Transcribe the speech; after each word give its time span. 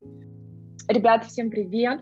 Ребята, 0.00 1.26
всем 1.26 1.50
привет! 1.50 2.00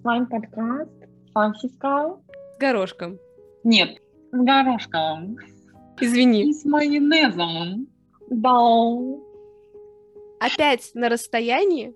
С 0.00 0.04
вами 0.04 0.26
подкаст 0.26 0.92
Фанфискал. 1.32 2.22
С 2.54 2.58
горошком. 2.58 3.18
Нет, 3.64 3.98
с 4.32 4.36
горошком. 4.36 5.38
Извини. 5.98 6.50
И 6.50 6.52
с 6.52 6.64
майонезом. 6.66 7.88
Да. 8.28 8.58
Опять 10.40 10.90
на 10.94 11.08
расстоянии? 11.08 11.94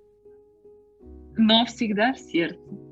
Но 1.36 1.66
всегда 1.66 2.14
в 2.14 2.18
сердце. 2.18 2.85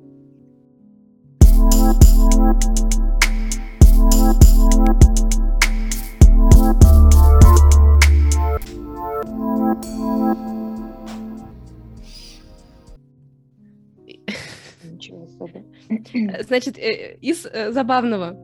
Значит, 16.43 16.79
э, 16.79 17.17
из 17.21 17.47
э, 17.47 17.73
забавного. 17.73 18.37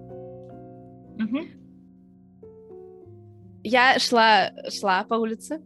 Я 3.63 3.99
шла, 3.99 4.51
шла 4.71 5.05
по 5.05 5.15
улице, 5.15 5.61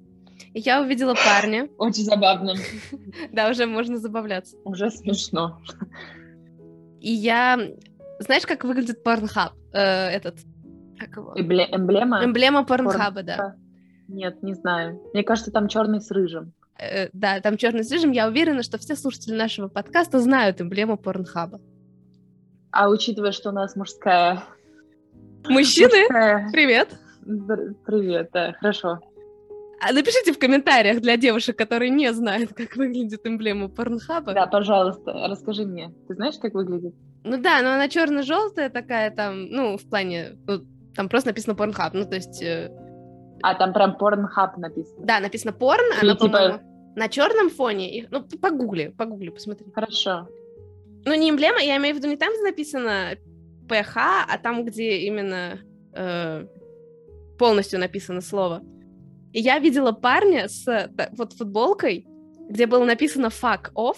и 0.53 0.61
я 0.61 0.83
увидела 0.83 1.15
парня. 1.15 1.69
Очень 1.79 2.05
забавно. 2.05 2.55
Да, 3.33 3.49
уже 3.51 3.67
можно 3.67 3.99
забавляться. 3.99 4.57
Уже 4.65 4.91
смешно. 4.91 5.61
И 7.01 7.13
я... 7.13 7.59
Знаешь, 8.19 8.47
как 8.47 8.65
выглядит 8.65 9.03
Порнхаб? 9.05 9.53
Э, 9.73 10.09
этот... 10.09 10.39
Как 10.99 11.17
его? 11.17 11.35
Эмбле- 11.37 11.69
Эмблема? 11.71 12.25
Эмблема 12.25 12.65
Порнхаба, 12.65 13.23
да. 13.23 13.55
Нет, 14.09 14.43
не 14.43 14.55
знаю. 14.55 15.01
Мне 15.13 15.23
кажется, 15.23 15.51
там 15.51 15.69
черный 15.69 16.01
с 16.01 16.11
рыжим. 16.11 16.53
Э, 16.79 17.09
да, 17.13 17.41
там 17.41 17.57
черный 17.57 17.85
с 17.85 17.91
рыжим. 17.93 18.11
Я 18.13 18.29
уверена, 18.29 18.63
что 18.63 18.79
все 18.79 18.97
слушатели 18.97 19.35
нашего 19.37 19.69
подкаста 19.69 20.19
знают 20.21 20.61
эмблему 20.61 20.97
Порнхаба. 20.97 21.61
А 22.77 22.89
учитывая, 22.89 23.31
что 23.33 23.51
у 23.51 23.53
нас 23.53 23.77
мужская... 23.77 24.43
Мужчины, 25.49 26.03
мужская- 26.09 26.51
привет! 26.53 26.89
Привет, 27.87 28.31
да, 28.33 28.53
хорошо. 28.59 28.99
А 29.81 29.93
напишите 29.93 30.33
в 30.33 30.39
комментариях 30.39 31.01
для 31.01 31.17
девушек, 31.17 31.57
которые 31.57 31.91
не 31.91 32.13
знают, 32.13 32.53
как 32.53 32.75
выглядит 32.77 33.25
эмблема 33.27 33.69
Порнхаба. 33.69 34.33
Да, 34.35 34.47
пожалуйста, 34.47 35.13
расскажи 35.29 35.65
мне. 35.65 35.93
Ты 36.09 36.15
знаешь, 36.15 36.35
как 36.41 36.55
выглядит? 36.55 36.95
Ну 37.23 37.37
да, 37.41 37.63
но 37.63 37.75
она 37.75 37.89
черно-желтая 37.89 38.71
такая 38.71 39.11
там, 39.11 39.47
ну, 39.51 39.77
в 39.79 39.89
плане, 39.89 40.37
ну, 40.47 40.65
там 40.97 41.09
просто 41.09 41.29
написано 41.31 41.55
Порнхаб, 41.55 41.95
ну, 41.95 42.05
то 42.05 42.17
есть, 42.17 42.43
э, 42.43 42.71
А, 43.43 43.55
там 43.55 43.73
прям 43.73 43.97
порнхаб 43.97 44.57
написано. 44.59 45.07
да, 45.07 45.21
написано 45.21 45.53
порн, 45.53 45.85
Или 46.03 46.11
она, 46.11 46.17
типа- 46.17 46.61
на 46.97 47.09
черном 47.09 47.51
фоне, 47.51 48.09
ну, 48.11 48.25
погугли, 48.41 48.93
погугли, 48.99 49.31
посмотри. 49.31 49.67
Хорошо. 49.75 50.29
Ну, 51.07 51.15
не 51.15 51.31
эмблема, 51.31 51.61
я 51.61 51.77
имею 51.77 51.95
в 51.95 51.99
виду 51.99 52.09
не 52.09 52.17
там, 52.17 52.33
где 52.33 52.43
написано 52.43 53.17
PH, 53.69 53.93
а 53.95 54.39
там, 54.39 54.65
где 54.65 54.99
именно 54.99 55.61
э, 55.93 56.47
полностью 57.39 57.79
написано 57.79 58.21
слово. 58.21 58.63
И 59.33 59.41
я 59.41 59.59
видела 59.59 59.93
парня 59.93 60.49
с 60.49 60.91
вот 61.13 61.33
футболкой, 61.33 62.07
где 62.49 62.67
было 62.67 62.85
написано 62.85 63.27
fuck 63.27 63.73
off, 63.75 63.97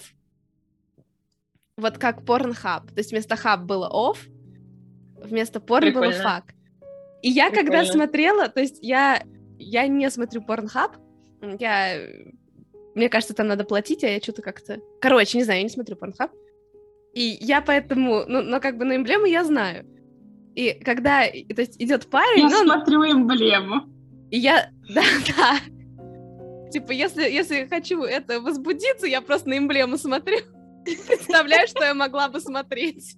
вот 1.77 1.99
как 1.99 2.23
Pornhub. 2.23 2.87
То 2.89 2.99
есть 2.99 3.11
вместо 3.11 3.35
hub 3.35 3.65
было 3.65 3.91
off, 3.93 4.19
вместо 5.17 5.59
porn 5.59 5.93
было 5.93 6.11
fuck. 6.11 6.45
И 7.23 7.31
я 7.31 7.51
когда 7.51 7.81
Прикольно. 7.81 7.93
смотрела, 7.93 8.49
то 8.49 8.61
есть 8.61 8.79
я, 8.83 9.23
я 9.59 9.87
не 9.87 10.11
смотрю 10.11 10.43
Pornhub, 10.43 10.93
я... 11.59 11.99
Мне 12.95 13.11
кажется, 13.11 13.35
там 13.35 13.49
надо 13.49 13.65
платить, 13.65 14.05
а 14.05 14.09
я 14.09 14.21
что-то 14.21 14.41
как-то... 14.41 14.81
Короче, 15.03 15.37
не 15.37 15.45
знаю, 15.45 15.59
я 15.61 15.65
не 15.65 15.69
смотрю 15.69 15.97
Pornhub. 15.97 16.31
И 17.17 17.39
я 17.41 17.63
поэтому, 17.63 18.25
ну, 18.29 18.43
но 18.43 18.61
как 18.61 18.77
бы 18.77 18.85
на 18.85 18.95
эмблему 18.97 19.25
я 19.25 19.43
знаю. 19.43 19.87
И 20.55 20.79
когда, 20.85 21.23
то 21.23 21.63
есть 21.63 21.81
идет 21.81 22.11
парень, 22.11 22.43
Я 22.43 22.51
ну, 22.51 22.65
смотрю 22.65 23.05
эмблему. 23.05 23.87
и 24.31 24.39
я, 24.39 24.71
да, 24.95 25.03
да. 25.35 26.71
Типа, 26.71 26.93
если, 26.93 27.23
если 27.23 27.67
хочу 27.71 28.03
это 28.03 28.43
возбудиться, 28.43 29.07
я 29.07 29.23
просто 29.23 29.49
на 29.49 29.57
эмблему 29.57 29.97
смотрю. 29.97 30.37
Представляю, 30.85 31.67
что 31.69 31.85
я 31.85 31.95
могла 31.95 32.29
бы 32.29 32.39
смотреть. 32.39 33.17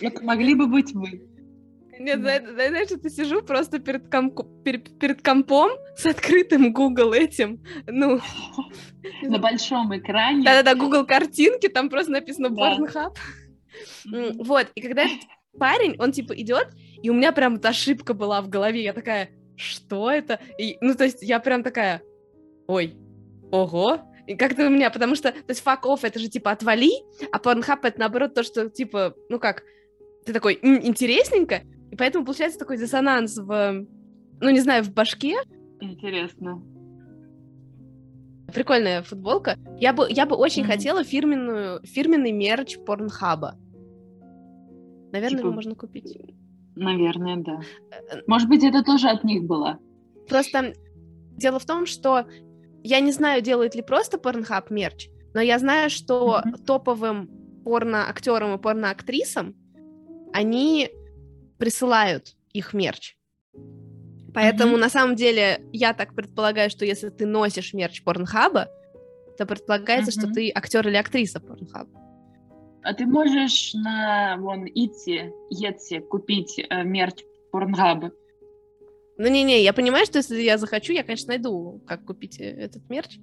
Это 0.00 0.24
могли 0.24 0.56
бы 0.56 0.66
быть 0.66 0.92
вы. 0.92 1.22
Нет, 2.00 2.20
зна- 2.20 2.40
знаешь, 2.40 2.90
это 2.90 3.10
сижу 3.10 3.42
просто 3.42 3.78
перед, 3.78 4.06
комку- 4.08 4.62
перед, 4.64 4.98
перед 4.98 5.22
компом 5.22 5.70
с 5.96 6.06
открытым 6.06 6.72
Google 6.72 7.12
этим, 7.12 7.62
ну, 7.86 8.20
На 9.22 9.38
большом 9.38 9.94
экране. 9.96 10.42
да-да-да, 10.44 10.74
Google 10.74 11.04
картинки, 11.04 11.68
там 11.68 11.90
просто 11.90 12.12
написано 12.12 12.48
Да. 12.50 12.76
Pornhub. 12.78 13.14
Вот, 14.38 14.66
и 14.74 14.80
когда 14.80 15.02
этот 15.02 15.20
парень, 15.58 15.96
он 15.98 16.12
типа 16.12 16.32
идет, 16.40 16.68
и 17.02 17.10
у 17.10 17.14
меня 17.14 17.32
прям 17.32 17.56
вот 17.56 17.66
ошибка 17.66 18.14
была 18.14 18.40
в 18.40 18.48
голове, 18.48 18.82
я 18.82 18.92
такая, 18.94 19.30
что 19.56 20.10
это? 20.10 20.40
И, 20.58 20.78
ну, 20.80 20.94
то 20.94 21.04
есть 21.04 21.22
я 21.22 21.38
прям 21.38 21.62
такая, 21.62 22.00
ой, 22.66 22.94
ого, 23.52 24.00
и 24.26 24.36
как-то 24.36 24.66
у 24.66 24.70
меня, 24.70 24.88
потому 24.90 25.14
что, 25.16 25.32
то 25.32 25.44
есть 25.48 25.62
fuck 25.62 25.82
off, 25.82 26.00
это 26.02 26.18
же 26.18 26.28
типа 26.28 26.52
отвали, 26.52 26.90
а 27.30 27.38
Pornhub 27.38 27.80
это 27.82 27.98
наоборот 28.00 28.34
то, 28.34 28.42
что 28.42 28.70
типа, 28.70 29.14
ну 29.28 29.38
как, 29.38 29.64
ты 30.24 30.32
такой, 30.32 30.58
«М, 30.62 30.80
интересненько, 30.86 31.62
и 31.90 31.96
поэтому 31.96 32.24
получается 32.24 32.58
такой 32.58 32.78
диссонанс 32.78 33.36
в, 33.38 33.86
ну 34.40 34.50
не 34.50 34.60
знаю, 34.60 34.84
в 34.84 34.92
башке, 34.92 35.36
Интересно. 35.80 36.62
прикольная 38.52 39.02
футболка. 39.02 39.56
Я 39.78 39.92
бы, 39.92 40.06
я 40.10 40.26
бы 40.26 40.36
очень 40.36 40.62
Мгм. 40.62 40.72
хотела 40.72 41.04
фирменную, 41.04 41.80
фирменный 41.84 42.32
мерч 42.32 42.78
Порнхаба. 42.78 43.56
Наверное, 45.12 45.30
Типа- 45.38 45.40
его 45.46 45.52
можно 45.52 45.74
купить. 45.74 46.16
Наверное, 46.76 47.36
да. 47.36 47.60
Э, 47.90 48.20
Может 48.26 48.48
быть, 48.48 48.62
это 48.64 48.82
тоже 48.82 49.08
от 49.08 49.24
них 49.24 49.44
было. 49.44 49.78
Просто 50.28 50.72
дело 51.36 51.58
в 51.58 51.64
том, 51.66 51.86
что 51.86 52.26
я 52.82 53.00
не 53.00 53.12
знаю, 53.12 53.42
делает 53.42 53.74
ли 53.74 53.82
просто 53.82 54.16
Pornhub 54.18 54.66
мерч, 54.70 55.08
но 55.34 55.40
я 55.40 55.58
знаю, 55.58 55.90
что 55.90 56.40
Мгм. 56.44 56.54
топовым 56.64 57.28
порноактерам 57.64 58.54
и 58.54 58.58
порноактрисам 58.58 59.54
они 60.32 60.88
присылают 61.60 62.34
их 62.52 62.72
мерч. 62.74 63.16
Поэтому 64.34 64.72
Мгм. 64.72 64.80
на 64.80 64.88
самом 64.88 65.14
деле 65.14 65.60
я 65.72 65.92
так 65.92 66.14
предполагаю, 66.14 66.70
что 66.70 66.84
если 66.84 67.10
ты 67.10 67.26
носишь 67.26 67.74
мерч 67.74 68.02
Порнхаба, 68.02 68.68
то 69.36 69.46
предполагается, 69.46 70.10
что 70.10 70.26
Мгм. 70.26 70.34
ты 70.34 70.52
актер 70.54 70.88
или 70.88 70.96
актриса 70.96 71.38
Порнхаба. 71.38 71.90
А 72.82 72.94
ты 72.94 73.04
можешь 73.04 73.74
на 73.74 74.36
вон 74.38 74.64
Итси, 74.66 75.32
Етси 75.50 76.00
купить 76.00 76.58
э, 76.58 76.82
мерч 76.82 77.22
Порнхаба? 77.52 78.10
Ну 79.18 79.28
не-не, 79.28 79.62
я 79.62 79.74
понимаю, 79.74 80.06
что 80.06 80.18
если 80.18 80.40
я 80.40 80.56
захочу, 80.56 80.94
я, 80.94 81.02
конечно, 81.02 81.28
найду, 81.28 81.82
как 81.86 82.06
купить 82.06 82.40
э, 82.40 82.44
этот 82.44 82.88
мерч. 82.88 83.18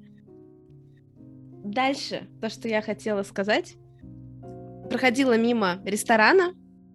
Дальше, 1.63 2.27
то, 2.39 2.49
что 2.49 2.67
я 2.67 2.81
хотела 2.81 3.23
сказать. 3.23 3.77
Проходила 4.91 5.35
мимо 5.37 5.81
ресторана 5.85 6.53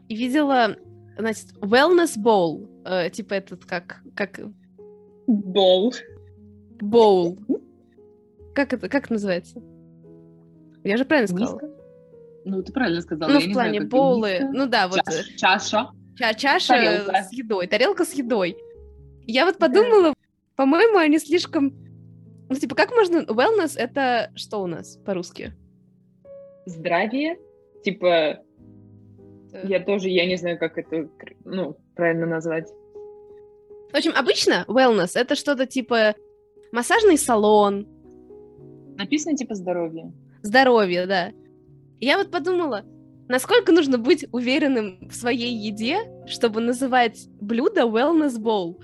и 0.09 0.15
видела, 0.15 0.77
значит, 1.19 1.53
wellness 1.61 2.17
bowl. 2.19 2.69
э, 2.85 3.11
типа 3.11 3.35
этот, 3.35 3.65
как, 3.65 4.03
как 4.15 4.41
Бол. 5.27 5.93
боул. 6.81 7.39
Как 8.55 8.73
это, 8.73 8.89
как 8.89 9.05
это 9.05 9.13
называется? 9.15 9.63
Я 10.85 10.97
же 10.97 11.05
правильно 11.05 11.29
сказала. 11.29 11.55
Миска? 11.61 11.71
Ну, 12.45 12.63
ты 12.63 12.73
правильно 12.73 13.01
сказала. 13.01 13.31
Ну, 13.31 13.39
я 13.39 13.45
в 13.45 13.49
не 13.49 13.53
плане 13.55 13.79
знаю, 13.79 13.89
боулы, 13.89 14.31
миска. 14.33 14.51
ну 14.53 14.67
да, 14.67 14.89
вот 14.89 14.99
Чаш- 14.99 15.37
Чаша. 15.37 15.91
ча- 16.17 16.35
чаша 16.35 16.69
Тарелка. 16.75 17.23
с 17.23 17.33
едой, 17.33 17.67
тарелка 17.69 18.05
с 18.05 18.13
едой. 18.15 18.57
Я 19.27 19.45
вот 19.47 19.59
подумала, 19.59 20.13
по-моему, 20.57 20.99
они 20.99 21.19
слишком... 21.19 21.73
Ну, 22.49 22.57
типа, 22.57 22.75
как 22.75 22.91
можно... 22.91 23.19
Wellness— 23.19 23.75
это 23.79 24.31
что 24.35 24.59
у 24.63 24.67
нас 24.67 24.97
по-русски? 24.97 25.53
Здравие. 26.67 27.39
Типа, 27.85 28.41
я 29.65 29.81
тоже, 29.81 30.09
я 30.09 30.27
не 30.27 30.37
знаю, 30.37 30.59
как 30.59 30.79
это, 30.79 31.09
ну, 31.45 31.77
правильно 31.95 32.27
назвать. 32.27 32.69
В 33.93 33.97
общем, 33.97 34.13
обычно 34.17 34.65
wellness— 34.69 35.13
это 35.15 35.35
что-то 35.35 35.67
типа 35.67 36.15
массажный 36.73 37.19
салон, 37.19 37.87
Написано 38.97 39.37
типа 39.37 39.55
здоровье. 39.55 40.13
здоровье, 40.43 41.07
да. 41.07 41.33
Я 42.01 42.19
вот 42.19 42.31
подумала, 42.31 42.85
насколько 43.29 43.73
нужно 43.73 43.99
быть 43.99 44.27
уверенным 44.33 45.09
в 45.09 45.15
своей 45.15 45.55
еде, 45.55 45.99
чтобы 46.27 46.61
называть 46.61 47.29
блюдо 47.41 47.83
wellness 47.83 48.39
bowl. 48.39 48.79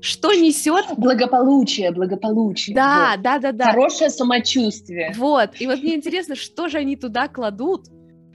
Что 0.00 0.32
несет? 0.32 0.86
Благополучие, 0.96 1.90
благополучие. 1.90 2.74
Да, 2.74 3.16
да, 3.18 3.38
да, 3.38 3.52
да. 3.52 3.66
Хорошее 3.66 4.08
самочувствие. 4.10 5.12
Вот. 5.16 5.50
И 5.60 5.66
вот 5.66 5.82
мне 5.82 5.94
интересно, 5.96 6.34
что 6.36 6.68
же 6.68 6.78
они 6.78 6.96
туда 6.96 7.28
кладут, 7.28 7.86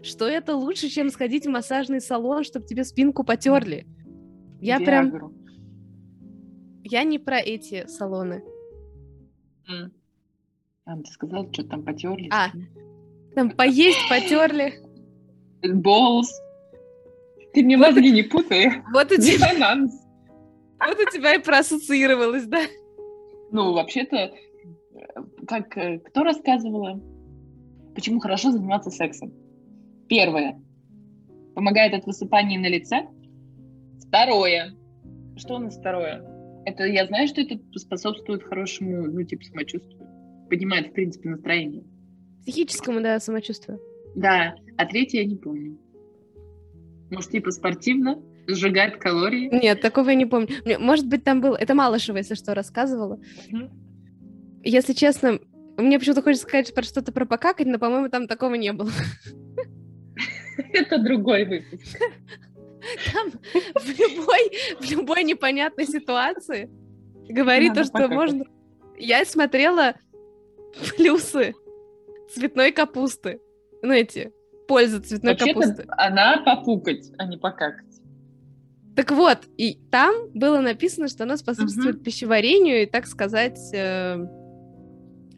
что 0.06 0.28
это 0.28 0.56
лучше, 0.56 0.90
чем 0.90 1.10
сходить 1.10 1.46
в 1.46 1.50
массажный 1.50 2.00
салон, 2.00 2.44
чтобы 2.44 2.66
тебе 2.66 2.84
спинку 2.84 3.24
потерли. 3.24 3.86
Я 4.62 4.80
прям... 4.80 5.10
Виагру. 5.10 5.34
Я 6.84 7.04
не 7.04 7.18
про 7.18 7.40
эти 7.40 7.88
салоны. 7.88 8.44
М. 9.68 9.92
А, 10.86 10.98
ты 10.98 11.06
сказал, 11.12 11.52
что 11.52 11.64
там 11.64 11.84
потерли? 11.84 12.30
А, 12.32 12.52
там 13.34 13.50
поесть 13.50 14.08
потерли. 14.08 14.76
Болс. 15.64 16.32
Ты 17.54 17.64
мне 17.64 17.78
вот 17.78 17.88
мозги 17.88 18.12
не 18.12 18.24
путай. 18.24 18.84
Вот 18.94 19.12
у 19.12 19.16
тебя... 19.16 19.78
Вот 20.78 21.00
у 21.00 21.12
тебя 21.12 21.36
и 21.36 21.42
проассоциировалось, 21.42 22.46
да? 22.46 22.60
Ну, 23.52 23.74
вообще-то, 23.74 24.34
как 25.48 25.76
э, 25.78 26.00
кто 26.00 26.24
рассказывала, 26.24 27.02
почему 27.96 28.20
хорошо 28.20 28.52
заниматься 28.52 28.92
сексом? 28.92 29.34
Первое. 30.08 30.62
Помогает 31.56 31.94
от 31.94 32.06
высыпания 32.06 32.60
на 32.60 32.68
лице. 32.68 33.08
Второе. 34.08 34.76
Что 35.38 35.56
у 35.56 35.60
нас 35.60 35.78
второе? 35.78 36.24
Это 36.66 36.86
я 36.86 37.06
знаю, 37.06 37.28
что 37.28 37.42
это 37.42 37.60
способствует 37.76 38.44
хорошему, 38.44 39.04
ну, 39.04 39.24
типа, 39.24 39.44
самочувствию. 39.44 40.08
Поднимает, 40.50 40.88
в 40.88 40.94
принципе, 40.94 41.30
настроение. 41.30 41.84
Психическому, 42.42 43.02
да, 43.02 43.20
самочувствию. 43.20 43.80
Да. 44.16 44.56
А 44.78 44.86
третье 44.86 45.20
я 45.20 45.26
не 45.26 45.36
помню. 45.36 45.78
Может, 47.12 47.32
типа 47.32 47.52
спортивно? 47.52 48.22
Сжигает 48.48 48.98
калории? 48.98 49.50
Нет, 49.52 49.82
такого 49.82 50.10
я 50.10 50.16
не 50.16 50.26
помню. 50.26 50.50
Может 50.80 51.08
быть, 51.08 51.24
там 51.24 51.42
был... 51.42 51.54
Это 51.54 51.74
Малышева, 51.74 52.18
если 52.18 52.36
что, 52.36 52.54
рассказывала. 52.54 53.20
Угу. 53.52 53.70
Если 54.64 54.94
честно, 54.94 55.40
мне 55.78 56.00
почему-то 56.00 56.22
хочется 56.22 56.48
сказать 56.48 56.74
про 56.74 56.84
что-то 56.84 57.12
про 57.12 57.26
покакать, 57.26 57.68
но, 57.68 57.80
по-моему, 57.80 58.10
там 58.10 58.28
такого 58.28 58.56
не 58.56 58.74
было. 58.74 58.90
Это 60.74 60.98
другой 60.98 61.46
выпуск. 61.46 61.98
Там 63.14 63.32
в 63.32 64.00
любой, 64.00 64.52
в 64.80 64.92
любой 64.92 65.24
непонятной 65.24 65.86
ситуации 65.86 66.70
говорит 67.28 67.74
то, 67.74 67.84
что 67.84 68.08
можно... 68.08 68.46
Я 68.98 69.26
смотрела 69.26 69.96
плюсы 70.96 71.54
цветной 72.34 72.72
капусты. 72.72 73.40
Ну, 73.82 73.92
эти, 73.92 74.32
пользы 74.68 75.00
цветной 75.00 75.36
капусты. 75.36 75.86
она 75.90 76.42
попукать, 76.46 77.12
а 77.18 77.26
не 77.26 77.38
покакать. 77.38 77.86
Так 78.96 79.12
вот, 79.12 79.40
и 79.58 79.78
там 79.92 80.30
было 80.34 80.62
написано, 80.62 81.10
что 81.10 81.24
она 81.24 81.36
способствует 81.36 81.98
uh-huh. 81.98 82.04
пищеварению 82.04 82.84
и, 82.84 82.86
так 82.86 83.08
сказать, 83.08 83.60
э, 83.74 84.26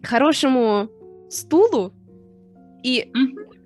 хорошему 0.04 0.90
стулу. 1.30 1.92
И 2.84 3.10
uh-huh. 3.12 3.57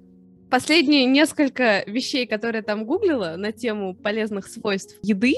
Последние 0.51 1.05
несколько 1.05 1.83
вещей, 1.87 2.27
которые 2.27 2.61
там 2.61 2.85
гуглила 2.85 3.35
на 3.37 3.51
тему 3.51 3.95
полезных 3.95 4.47
свойств 4.47 4.99
еды, 5.01 5.33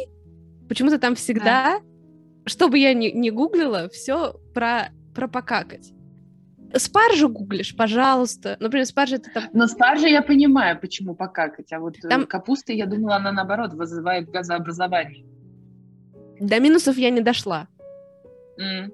почему-то 0.67 0.99
там 0.99 1.15
всегда, 1.15 1.77
uh-huh. 1.77 2.47
что 2.47 2.67
бы 2.67 2.77
я 2.79 2.93
ни, 2.93 3.09
ни 3.09 3.29
гуглила, 3.29 3.87
все 3.89 4.33
про, 4.53 4.89
про 5.15 5.29
покакать. 5.29 5.93
Спаржу 6.75 7.29
гуглишь, 7.29 7.75
пожалуйста. 7.75 8.57
Например, 8.59 8.87
спаржа 8.87 9.17
это 9.17 9.29
там... 9.31 9.43
Но 9.53 9.67
спаржа 9.67 10.07
я 10.07 10.23
понимаю, 10.23 10.79
почему 10.79 11.15
покакать, 11.15 11.71
а 11.71 11.79
вот 11.79 11.95
э, 12.03 12.09
там... 12.09 12.25
капуста, 12.25 12.73
я 12.73 12.87
думала, 12.87 13.17
она 13.17 13.31
наоборот 13.31 13.73
вызывает 13.73 14.29
газообразование. 14.29 15.23
До 16.39 16.59
минусов 16.59 16.97
я 16.97 17.11
не 17.11 17.21
дошла. 17.21 17.67
Mm. 18.59 18.91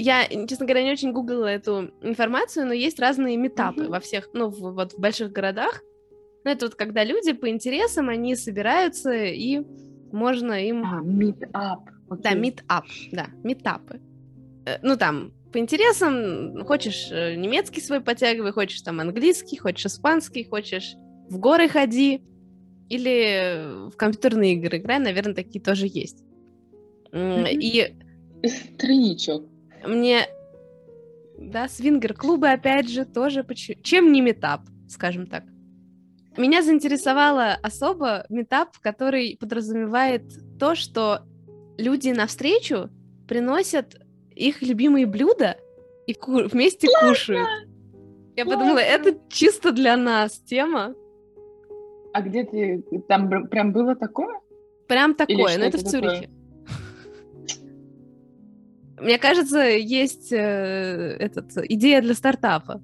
Я, 0.00 0.26
честно 0.26 0.64
говоря, 0.64 0.82
не 0.82 0.92
очень 0.92 1.12
гуглила 1.12 1.46
эту 1.46 1.90
информацию, 2.00 2.66
но 2.66 2.72
есть 2.72 2.98
разные 2.98 3.36
метапы 3.36 3.82
mm-hmm. 3.82 3.90
во 3.90 4.00
всех, 4.00 4.30
ну, 4.32 4.48
в, 4.48 4.72
вот 4.74 4.92
в 4.92 4.98
больших 4.98 5.30
городах. 5.30 5.82
Ну, 6.44 6.50
это 6.50 6.66
вот 6.66 6.74
когда 6.74 7.04
люди 7.04 7.32
по 7.32 7.50
интересам, 7.50 8.08
они 8.08 8.34
собираются, 8.34 9.12
и 9.12 9.60
можно 10.10 10.52
им... 10.66 10.84
А, 10.84 11.02
meet-up. 11.02 11.84
Okay. 12.08 12.22
Да, 12.22 12.34
meet-up, 12.34 12.84
да, 13.12 13.26
метапы. 13.44 14.00
Э, 14.64 14.78
ну, 14.82 14.96
там, 14.96 15.32
по 15.52 15.58
интересам, 15.58 16.64
хочешь 16.64 17.10
э, 17.12 17.34
немецкий 17.34 17.82
свой 17.82 18.00
подтягивай, 18.00 18.52
хочешь 18.52 18.80
там 18.80 19.00
английский, 19.00 19.58
хочешь 19.58 19.86
испанский, 19.86 20.44
хочешь 20.44 20.94
в 21.28 21.38
горы 21.38 21.68
ходи, 21.68 22.22
или 22.88 23.90
в 23.90 23.96
компьютерные 23.96 24.54
игры 24.54 24.78
играй, 24.78 24.98
наверное, 24.98 25.34
такие 25.34 25.62
тоже 25.62 25.86
есть. 25.86 26.24
И... 27.12 27.94
Тройничок. 28.78 29.44
Мне... 29.86 30.26
Да, 31.38 31.68
свингер-клубы, 31.68 32.48
опять 32.50 32.88
же, 32.90 33.04
тоже... 33.04 33.46
Чем 33.82 34.12
не 34.12 34.20
метап, 34.20 34.62
скажем 34.88 35.26
так? 35.26 35.44
Меня 36.36 36.62
заинтересовало 36.62 37.56
особо 37.62 38.24
метап, 38.28 38.78
который 38.78 39.36
подразумевает 39.40 40.22
то, 40.58 40.74
что 40.74 41.20
люди 41.76 42.10
навстречу 42.10 42.90
приносят 43.26 43.96
их 44.34 44.62
любимые 44.62 45.06
блюда 45.06 45.56
и 46.06 46.14
ку- 46.14 46.46
вместе 46.48 46.88
Ладно. 46.88 47.08
кушают. 47.08 47.48
Я 48.36 48.44
Ладно. 48.44 48.58
подумала, 48.58 48.78
это 48.78 49.18
чисто 49.28 49.72
для 49.72 49.96
нас 49.96 50.38
тема. 50.40 50.94
А 52.12 52.22
где 52.22 52.44
ты... 52.44 52.82
Там 53.08 53.48
прям 53.48 53.72
было 53.72 53.94
такое? 53.96 54.40
Прям 54.88 55.14
такое, 55.14 55.58
но 55.58 55.64
это, 55.64 55.78
в 55.78 55.84
Цюрихе. 55.84 56.30
Мне 59.00 59.18
кажется, 59.18 59.60
есть 59.60 60.32
э, 60.32 61.16
этот, 61.18 61.56
идея 61.68 62.02
для 62.02 62.14
стартапа. 62.14 62.82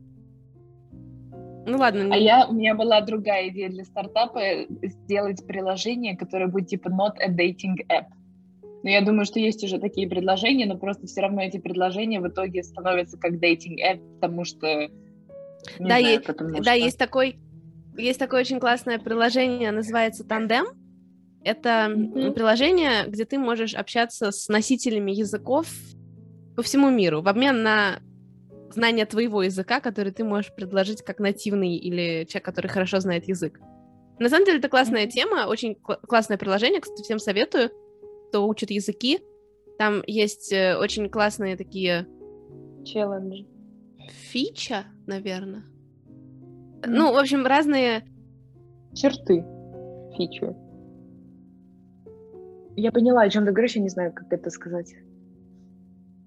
Ну 1.67 1.79
ладно. 1.79 2.15
А 2.15 2.17
я, 2.17 2.47
у 2.47 2.53
меня 2.53 2.75
была 2.75 3.01
другая 3.01 3.49
идея 3.49 3.69
для 3.69 3.85
стартапа, 3.85 4.41
сделать 4.83 5.45
приложение, 5.47 6.17
которое 6.17 6.47
будет 6.47 6.69
типа 6.69 6.89
not 6.89 7.15
a 7.19 7.31
dating 7.31 7.77
app. 7.89 8.07
Но 8.83 8.91
я 8.91 9.01
думаю, 9.01 9.25
что 9.27 9.41
есть 9.41 9.65
уже 9.65 9.79
такие 9.79 10.09
предложения, 10.09 10.65
но 10.67 10.79
просто 10.79 11.07
все 11.07 11.23
равно 11.23 11.43
эти 11.43 11.59
предложения 11.59 12.21
в 12.21 12.29
итоге 12.29 12.63
становятся 12.63 13.19
как 13.19 13.41
дейтинг 13.41 13.81
app, 13.81 14.01
потому 14.21 14.45
что... 14.45 14.89
Да, 15.81 15.87
знаю, 15.87 16.07
есть, 16.07 16.25
потому 16.25 16.63
да 16.63 16.73
есть 16.73 16.99
такой 16.99 17.41
есть 17.99 18.19
такое 18.19 18.41
очень 18.41 18.61
классное 18.61 18.99
приложение, 18.99 19.71
называется 19.71 20.25
Тандем. 20.25 20.67
Это 21.43 21.87
mm-hmm. 21.89 22.33
приложение, 22.33 23.05
где 23.07 23.25
ты 23.25 23.39
можешь 23.39 23.75
общаться 23.75 24.31
с 24.33 24.49
носителями 24.49 25.13
языков 25.13 25.69
по 26.57 26.63
всему 26.63 26.91
миру 26.91 27.23
в 27.23 27.29
обмен 27.29 27.63
на 27.63 28.01
знание 28.71 29.07
твоего 29.07 29.43
языка, 29.43 29.81
который 29.81 30.13
ты 30.13 30.25
можешь 30.25 30.55
предложить 30.55 31.03
как 31.03 31.21
нативный 31.21 31.77
или 31.77 32.25
человек, 32.25 32.45
который 32.45 32.69
хорошо 32.69 33.01
знает 33.01 33.29
язык. 33.29 33.61
На 34.19 34.29
самом 34.29 34.47
деле 34.47 34.59
это 34.59 34.69
классная 34.69 35.07
mm-hmm. 35.07 35.11
тема, 35.11 35.47
очень 35.47 35.75
кл- 35.75 36.01
классное 36.09 36.39
приложение, 36.39 36.81
кстати, 36.81 37.03
всем 37.03 37.19
советую 37.19 37.71
кто 38.29 38.47
учит 38.47 38.71
языки. 38.71 39.21
Там 39.79 40.03
есть 40.07 40.53
э, 40.53 40.77
очень 40.77 41.09
классные 41.09 41.57
такие... 41.57 42.07
Челленджи. 42.85 43.47
Фича, 44.09 44.85
наверное. 45.07 45.65
Mm. 46.83 46.87
Ну, 46.87 47.13
в 47.13 47.17
общем, 47.17 47.47
разные... 47.47 48.05
Черты. 48.95 49.45
Фичу. 50.17 50.57
Я 52.77 52.93
поняла, 52.93 53.23
о 53.23 53.31
чем 53.31 53.45
ты 53.45 53.53
говоришь, 53.53 53.77
я 53.77 53.83
не 53.83 53.89
знаю, 53.89 54.13
как 54.13 54.33
это 54.33 54.51
сказать. 54.51 54.95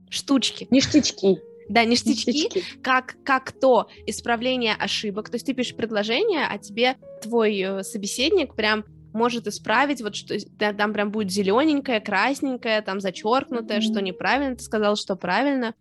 Штучки. 0.10 0.68
Ништячки. 0.72 1.40
Да, 1.70 1.86
ништячки, 1.86 2.32
ништячки. 2.32 2.64
Как, 2.82 3.16
как 3.24 3.52
то 3.52 3.88
исправление 4.08 4.74
ошибок. 4.74 5.30
То 5.30 5.36
есть 5.36 5.46
ты 5.46 5.54
пишешь 5.54 5.76
предложение, 5.76 6.46
а 6.50 6.58
тебе 6.58 6.98
твой 7.22 7.60
э, 7.60 7.84
собеседник 7.84 8.56
прям 8.56 8.86
может 9.14 9.48
исправить, 9.48 10.02
вот 10.02 10.16
что 10.16 10.36
там 10.58 10.94
прям 10.94 11.12
будет 11.12 11.32
зелененькое, 11.32 12.00
красненькое, 12.00 12.82
там 12.82 13.00
зачеркнутое, 13.00 13.80
mm-hmm. 13.80 13.82
что 13.82 14.02
неправильно, 14.02 14.56
ты 14.56 14.64
сказал, 14.64 14.96
что 14.96 15.16
правильно. 15.16 15.74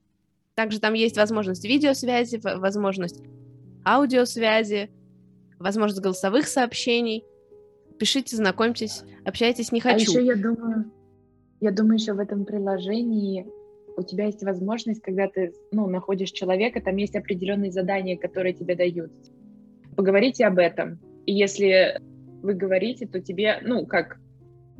Также 0.54 0.80
там 0.80 0.94
есть 0.94 1.16
возможность 1.16 1.64
видеосвязи, 1.64 2.40
возможность 2.42 3.22
аудиосвязи, 3.84 4.90
возможность 5.58 6.02
голосовых 6.02 6.48
сообщений. 6.48 7.24
Пишите, 7.98 8.36
знакомьтесь, 8.36 9.02
общайтесь, 9.24 9.72
не 9.72 9.80
а 9.80 9.82
хочу. 9.82 10.16
А 10.16 10.20
еще 10.20 10.26
я 10.26 10.36
думаю, 10.36 10.90
я 11.60 11.70
думаю, 11.70 11.98
еще 11.98 12.12
в 12.12 12.18
этом 12.18 12.44
приложении 12.44 13.46
у 13.98 14.02
тебя 14.04 14.26
есть 14.26 14.42
возможность, 14.42 15.02
когда 15.02 15.28
ты 15.28 15.52
ну, 15.72 15.88
находишь 15.88 16.30
человека, 16.30 16.80
там 16.80 16.96
есть 16.96 17.16
определенные 17.16 17.72
задания, 17.72 18.16
которые 18.16 18.54
тебе 18.54 18.76
дают. 18.76 19.10
Поговорите 19.96 20.46
об 20.46 20.58
этом. 20.58 21.00
И 21.26 21.32
если 21.34 22.00
вы 22.42 22.54
говорите, 22.54 23.06
то 23.06 23.20
тебе, 23.20 23.58
ну, 23.62 23.84
как 23.86 24.18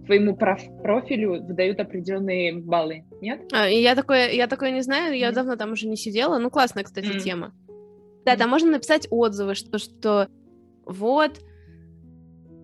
твоему 0.06 0.36
проф- 0.36 0.82
профилю 0.82 1.42
выдают 1.42 1.80
определенные 1.80 2.56
баллы, 2.56 3.04
нет? 3.20 3.40
А, 3.52 3.68
я 3.68 3.96
такое, 3.96 4.30
я 4.30 4.46
такое 4.46 4.70
не 4.70 4.82
знаю, 4.82 5.18
я 5.18 5.30
mm 5.30 5.34
давно 5.34 5.56
там 5.56 5.72
уже 5.72 5.88
не 5.88 5.96
сидела. 5.96 6.38
Ну, 6.38 6.48
классная, 6.48 6.84
кстати, 6.84 7.08
mm 7.08 7.18
тема. 7.18 7.52
Да, 8.24 8.36
там 8.36 8.50
можно 8.50 8.70
написать 8.70 9.08
отзывы, 9.10 9.54
что, 9.54 9.78
что 9.78 10.28
вот, 10.86 11.40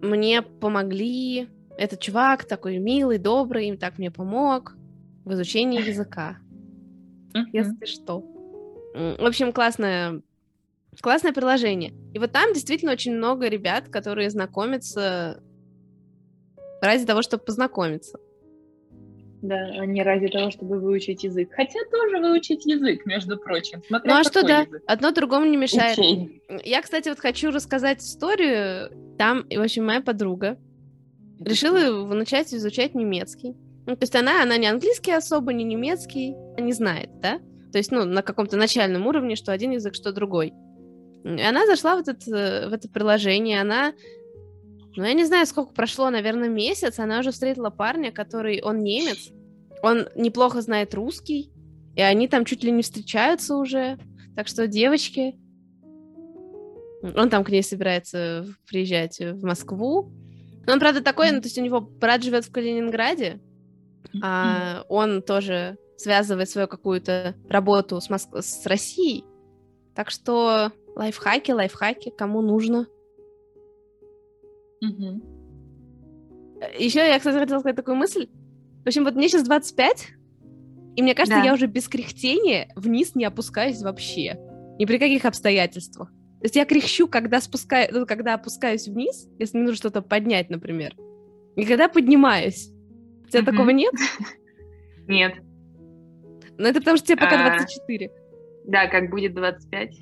мне 0.02 0.42
помогли, 0.42 1.48
этот 1.76 1.98
чувак 2.00 2.44
такой 2.44 2.78
милый, 2.78 3.18
добрый, 3.18 3.66
им 3.66 3.76
так 3.76 3.98
мне 3.98 4.10
помог 4.10 4.76
в 5.24 5.32
изучении 5.32 5.86
языка. 5.86 6.38
Mm-hmm. 7.34 7.50
Если 7.52 7.84
что. 7.86 8.20
В 8.94 9.26
общем, 9.26 9.52
классная 9.52 10.22
Классное 11.00 11.32
приложение. 11.32 11.92
И 12.12 12.18
вот 12.18 12.32
там 12.32 12.52
действительно 12.52 12.92
очень 12.92 13.14
много 13.14 13.48
ребят, 13.48 13.88
которые 13.88 14.30
знакомятся 14.30 15.42
ради 16.80 17.04
того, 17.04 17.22
чтобы 17.22 17.44
познакомиться. 17.44 18.18
Да, 19.42 19.56
а 19.78 19.84
не 19.84 20.02
ради 20.02 20.28
того, 20.28 20.50
чтобы 20.50 20.78
выучить 20.78 21.24
язык. 21.24 21.50
Хотя 21.52 21.80
тоже 21.90 22.18
выучить 22.18 22.64
язык, 22.64 23.04
между 23.04 23.36
прочим. 23.36 23.82
Смотря 23.86 24.14
ну 24.14 24.20
а 24.20 24.24
что, 24.24 24.42
да, 24.42 24.60
язык. 24.60 24.82
одно 24.86 25.10
другому 25.10 25.44
не 25.44 25.58
мешает. 25.58 25.98
Учень. 25.98 26.40
Я, 26.64 26.80
кстати, 26.80 27.10
вот 27.10 27.18
хочу 27.18 27.50
рассказать 27.50 28.00
историю. 28.00 28.90
Там, 29.18 29.44
в 29.50 29.60
общем, 29.60 29.84
моя 29.84 30.00
подруга 30.00 30.58
решила 31.38 32.06
начать 32.14 32.54
изучать 32.54 32.94
немецкий. 32.94 33.54
Ну, 33.86 33.96
то 33.96 34.02
есть 34.02 34.16
она, 34.16 34.42
она 34.42 34.56
не 34.56 34.66
английский 34.66 35.12
особо, 35.12 35.52
не 35.52 35.64
немецкий, 35.64 36.34
не 36.58 36.72
знает, 36.72 37.10
да? 37.20 37.38
То 37.72 37.78
есть, 37.78 37.90
ну, 37.90 38.04
на 38.04 38.22
каком-то 38.22 38.56
начальном 38.56 39.06
уровне, 39.06 39.36
что 39.36 39.52
один 39.52 39.72
язык, 39.72 39.94
что 39.94 40.12
другой. 40.12 40.54
И 41.24 41.42
она 41.42 41.66
зашла 41.66 41.96
в, 41.96 42.00
этот, 42.00 42.26
э, 42.28 42.68
в 42.68 42.72
это 42.72 42.88
приложение, 42.88 43.60
она 43.60 43.92
ну, 44.96 45.04
я 45.04 45.12
не 45.12 45.24
знаю, 45.24 45.46
сколько 45.46 45.72
прошло, 45.72 46.08
наверное, 46.10 46.48
месяц, 46.48 46.98
она 46.98 47.18
уже 47.18 47.32
встретила 47.32 47.70
парня, 47.70 48.12
который, 48.12 48.62
он 48.62 48.78
немец, 48.78 49.32
он 49.82 50.08
неплохо 50.14 50.60
знает 50.60 50.94
русский, 50.94 51.50
и 51.96 52.00
они 52.00 52.28
там 52.28 52.44
чуть 52.44 52.62
ли 52.62 52.70
не 52.70 52.82
встречаются 52.82 53.56
уже. 53.56 53.98
Так 54.36 54.46
что, 54.46 54.66
девочки, 54.66 55.36
он 57.02 57.28
там 57.28 57.44
к 57.44 57.50
ней 57.50 57.62
собирается 57.62 58.46
приезжать 58.68 59.18
в 59.18 59.44
Москву. 59.44 60.12
Но 60.66 60.74
он, 60.74 60.80
правда, 60.80 61.02
такой, 61.02 61.30
ну, 61.32 61.40
то 61.40 61.46
есть 61.46 61.58
у 61.58 61.62
него 61.62 61.80
брат 61.80 62.22
живет 62.22 62.44
в 62.44 62.52
Калининграде, 62.52 63.40
а 64.22 64.84
он 64.88 65.22
тоже 65.22 65.78
связывает 65.96 66.48
свою 66.50 66.68
какую-то 66.68 67.34
работу 67.48 68.00
с, 68.00 68.10
Моск... 68.10 68.28
с 68.34 68.66
Россией. 68.66 69.24
Так 69.94 70.10
что 70.10 70.72
лайфхаки, 70.96 71.52
лайфхаки, 71.52 72.10
кому 72.10 72.42
нужно. 72.42 72.86
Угу. 74.82 75.34
Еще 76.78 77.00
я, 77.00 77.18
кстати, 77.18 77.38
хотела 77.38 77.60
сказать 77.60 77.76
такую 77.76 77.96
мысль. 77.96 78.28
В 78.84 78.86
общем, 78.86 79.04
вот 79.04 79.14
мне 79.14 79.28
сейчас 79.28 79.44
25, 79.44 80.08
и 80.96 81.02
мне 81.02 81.14
кажется, 81.14 81.40
да. 81.40 81.44
я 81.44 81.54
уже 81.54 81.66
без 81.66 81.88
кряхтения 81.88 82.68
вниз 82.76 83.14
не 83.14 83.24
опускаюсь 83.24 83.82
вообще. 83.82 84.38
Ни 84.78 84.84
при 84.84 84.98
каких 84.98 85.24
обстоятельствах. 85.24 86.10
То 86.10 86.46
есть 86.46 86.56
я 86.56 86.64
кряхчу, 86.64 87.08
когда, 87.08 87.40
спускаю, 87.40 87.88
ну, 87.92 88.06
когда 88.06 88.34
опускаюсь 88.34 88.86
вниз, 88.86 89.28
если 89.38 89.56
мне 89.56 89.66
нужно 89.66 89.76
что-то 89.76 90.02
поднять, 90.02 90.50
например. 90.50 90.94
И 91.56 91.64
когда 91.64 91.88
поднимаюсь. 91.88 92.70
Тебя 93.40 93.52
такого 93.52 93.70
нет? 93.70 93.94
Нет. 95.06 95.34
Ну, 96.56 96.66
это 96.66 96.78
потому 96.80 96.96
что 96.96 97.06
тебе 97.06 97.16
пока 97.16 97.56
24. 97.56 98.06
А, 98.06 98.10
да, 98.66 98.86
как 98.86 99.10
будет 99.10 99.34
25. 99.34 99.96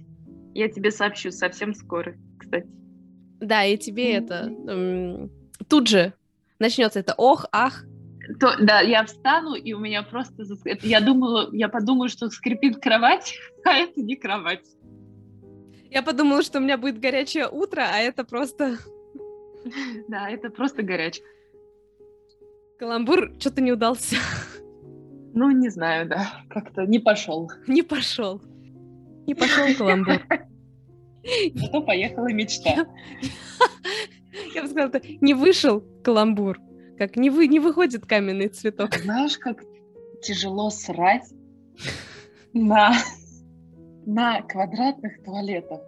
Я 0.55 0.69
тебе 0.69 0.91
сообщу 0.91 1.31
совсем 1.31 1.75
скоро, 1.75 2.15
кстати. 2.39 2.69
Да, 3.41 3.65
и 3.65 3.77
тебе 3.77 4.12
это 4.15 4.53
тут 5.69 5.89
же 5.89 6.12
начнется 6.59 7.01
это 7.01 7.15
ох, 7.17 7.47
ах. 7.53 7.85
То, 8.39 8.57
да, 8.61 8.81
я 8.81 9.05
встану, 9.05 9.55
и 9.55 9.73
у 9.73 9.81
меня 9.81 10.03
просто... 10.05 10.45
Я 10.83 11.01
думала, 11.01 11.49
я 11.53 11.69
подумаю, 11.69 12.09
что 12.09 12.31
скрипит 12.31 12.81
кровать, 12.81 13.35
а 13.65 13.73
это 13.73 14.01
не 14.01 14.15
кровать. 14.15 14.65
Я 15.91 16.03
подумала, 16.03 16.43
что 16.43 16.59
у 16.59 16.62
меня 16.62 16.79
будет 16.79 17.01
горячее 17.01 17.49
утро, 17.49 17.83
а 17.91 17.99
это 17.99 18.25
просто... 18.25 18.79
Да, 20.09 20.29
это 20.31 20.51
просто 20.51 20.83
горячее. 20.83 21.25
Каламбур 22.83 23.31
что-то 23.39 23.61
не 23.61 23.71
удался. 23.71 24.17
Ну, 25.35 25.53
не 25.53 25.69
знаю, 25.69 26.09
да, 26.09 26.43
как-то 26.51 26.83
не 26.83 26.99
пошел. 26.99 27.49
Не 27.69 27.83
пошел. 27.83 28.43
Не 29.25 29.37
пошел 29.37 29.67
каламбур. 29.79 30.21
Что 31.55 31.81
поехала 31.83 32.27
мечта. 32.33 32.85
Я 34.53 34.62
бы 34.62 34.69
сказала, 34.69 35.01
не 35.21 35.33
вышел 35.33 35.85
каламбур. 36.03 36.59
Как 36.99 37.15
не, 37.15 37.31
вы, 37.31 37.47
не 37.47 37.61
выходит 37.61 38.05
каменный 38.05 38.49
цветок. 38.49 38.93
Знаешь, 38.97 39.39
как 39.39 39.62
тяжело 40.21 40.69
срать 40.71 41.33
на, 42.53 42.95
на 44.07 44.43
квадратных 44.43 45.23
туалетах. 45.23 45.83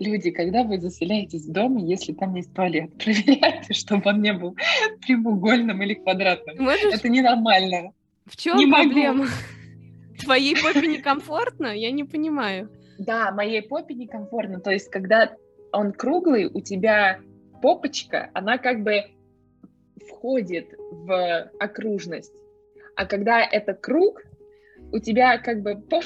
Люди, 0.00 0.30
когда 0.30 0.62
вы 0.62 0.80
заселяетесь 0.80 1.46
в 1.46 1.52
дом, 1.52 1.76
если 1.76 2.14
там 2.14 2.34
есть 2.36 2.54
туалет, 2.54 2.90
проверяйте, 2.96 3.74
чтобы 3.74 4.08
он 4.08 4.22
не 4.22 4.32
был 4.32 4.56
прямоугольным 5.00 5.82
или 5.82 5.94
квадратным. 5.94 6.56
Можешь... 6.58 6.92
Это 6.92 7.08
ненормально. 7.08 7.92
В 8.26 8.36
чем 8.36 8.56
не 8.56 8.66
проблема? 8.66 9.24
Могу. 9.24 9.30
Твоей 10.20 10.54
попе 10.54 10.86
некомфортно? 10.86 11.68
Я 11.76 11.90
не 11.90 12.04
понимаю. 12.04 12.70
Да, 12.98 13.30
моей 13.30 13.62
попе 13.62 13.94
некомфортно. 13.94 14.60
То 14.60 14.70
есть, 14.70 14.90
когда 14.90 15.32
он 15.72 15.92
круглый, 15.92 16.46
у 16.46 16.60
тебя 16.60 17.20
попочка, 17.62 18.30
она 18.34 18.58
как 18.58 18.82
бы 18.82 19.04
входит 20.08 20.74
в 20.90 21.50
окружность. 21.58 22.34
А 22.96 23.06
когда 23.06 23.40
это 23.40 23.74
круг, 23.74 24.22
у 24.92 24.98
тебя 24.98 25.38
как 25.38 25.62
бы 25.62 25.76
поп... 25.76 26.04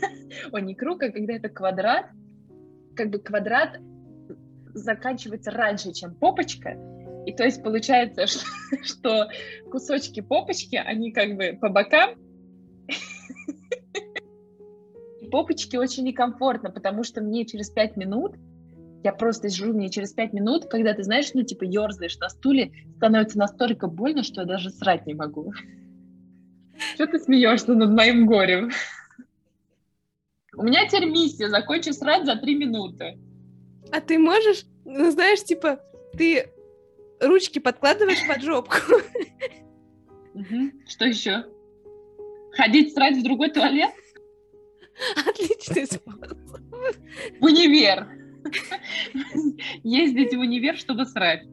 Он 0.52 0.66
не 0.66 0.74
круг, 0.74 1.02
а 1.02 1.10
когда 1.10 1.34
это 1.34 1.48
квадрат, 1.48 2.06
как 2.94 3.10
бы 3.10 3.18
квадрат 3.18 3.80
заканчивается 4.74 5.50
раньше, 5.50 5.92
чем 5.92 6.14
попочка. 6.14 6.76
И 7.28 7.32
то 7.32 7.44
есть 7.44 7.62
получается, 7.62 8.26
что, 8.26 8.40
что 8.82 9.28
кусочки 9.70 10.20
попочки, 10.20 10.76
они 10.76 11.12
как 11.12 11.36
бы 11.36 11.58
по 11.60 11.68
бокам, 11.68 12.14
попочке 15.30 15.78
очень 15.78 16.04
некомфортно, 16.04 16.70
потому 16.70 17.04
что 17.04 17.20
мне 17.20 17.44
через 17.44 17.68
пять 17.68 17.98
минут, 17.98 18.36
я 19.04 19.12
просто 19.12 19.50
сижу, 19.50 19.74
мне 19.74 19.90
через 19.90 20.14
пять 20.14 20.32
минут, 20.32 20.70
когда 20.70 20.94
ты, 20.94 21.02
знаешь, 21.02 21.30
ну, 21.34 21.42
типа, 21.42 21.64
ерзаешь 21.64 22.16
на 22.16 22.30
стуле, 22.30 22.72
становится 22.96 23.36
настолько 23.36 23.88
больно, 23.88 24.22
что 24.22 24.40
я 24.40 24.46
даже 24.46 24.70
срать 24.70 25.06
не 25.06 25.12
могу. 25.12 25.52
Что 26.94 27.06
ты 27.08 27.18
смеешься 27.18 27.74
над 27.74 27.90
моим 27.90 28.24
горем? 28.24 28.70
У 30.56 30.62
меня 30.62 30.88
теперь 30.88 31.10
миссия, 31.10 31.50
закончи 31.50 31.90
срать 31.90 32.24
за 32.24 32.36
три 32.36 32.54
минуты. 32.54 33.18
А 33.92 34.00
ты 34.00 34.18
можешь, 34.18 34.64
ну, 34.86 35.10
знаешь, 35.10 35.44
типа, 35.44 35.78
ты 36.16 36.54
ручки 37.20 37.58
подкладываешь 37.58 38.26
под 38.26 38.42
жопку. 38.42 38.76
Что 40.86 41.04
еще? 41.04 41.44
Ходить 42.52 42.94
срать 42.94 43.16
в 43.16 43.22
другой 43.22 43.50
туалет? 43.50 43.90
Отличный 45.26 45.86
способ. 45.86 46.38
В 47.40 47.44
универ. 47.44 48.08
Ездить 49.82 50.34
в 50.34 50.38
универ, 50.38 50.76
чтобы 50.76 51.04
срать. 51.06 51.44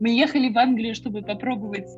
Мы 0.00 0.10
ехали 0.10 0.52
в 0.52 0.58
Англию, 0.58 0.94
чтобы 0.94 1.22
попробовать 1.22 1.88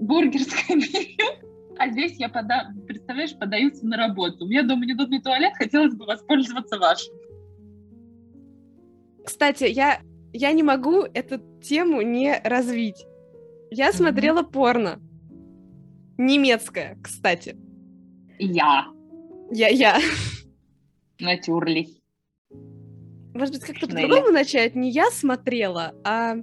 бургерское 0.00 0.76
меню, 0.76 1.76
а 1.78 1.88
здесь 1.90 2.18
я, 2.18 2.28
пода... 2.28 2.72
представляешь, 2.86 3.36
подаются 3.36 3.86
на 3.86 3.96
работу. 3.96 4.44
У 4.44 4.48
меня 4.48 4.62
дома 4.62 4.86
неудобный 4.86 5.20
туалет, 5.20 5.52
хотелось 5.56 5.94
бы 5.94 6.06
воспользоваться 6.06 6.78
вашим. 6.78 7.14
Кстати, 9.24 9.64
я, 9.64 10.00
я 10.32 10.52
не 10.52 10.62
могу 10.62 11.02
эту 11.02 11.38
тему 11.60 12.02
не 12.02 12.40
развить. 12.44 13.06
Я 13.70 13.92
смотрела 13.92 14.42
mm-hmm. 14.42 14.52
порно. 14.52 15.00
Немецкое, 16.18 16.98
кстати. 17.02 17.56
Я. 18.38 18.86
Я, 19.50 19.68
я. 19.68 19.98
Натюрли. 21.20 21.88
Может 23.34 23.54
быть, 23.54 23.64
как-то 23.64 23.86
по-другому 23.86 24.30
начать? 24.30 24.74
Не 24.74 24.90
я 24.90 25.10
смотрела, 25.10 25.94
а 26.04 26.36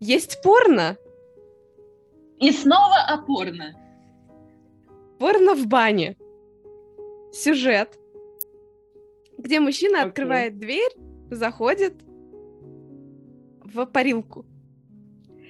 есть 0.00 0.40
порно. 0.42 0.96
И 2.38 2.50
снова 2.52 2.98
о 3.08 3.18
порно. 3.18 3.74
Порно 5.18 5.54
в 5.54 5.66
бане. 5.66 6.16
Сюжет. 7.32 7.98
Где 9.38 9.58
мужчина 9.60 9.98
okay. 9.98 10.08
открывает 10.08 10.58
дверь, 10.58 10.92
заходит 11.30 11.94
в 13.64 13.86
парилку. 13.86 14.46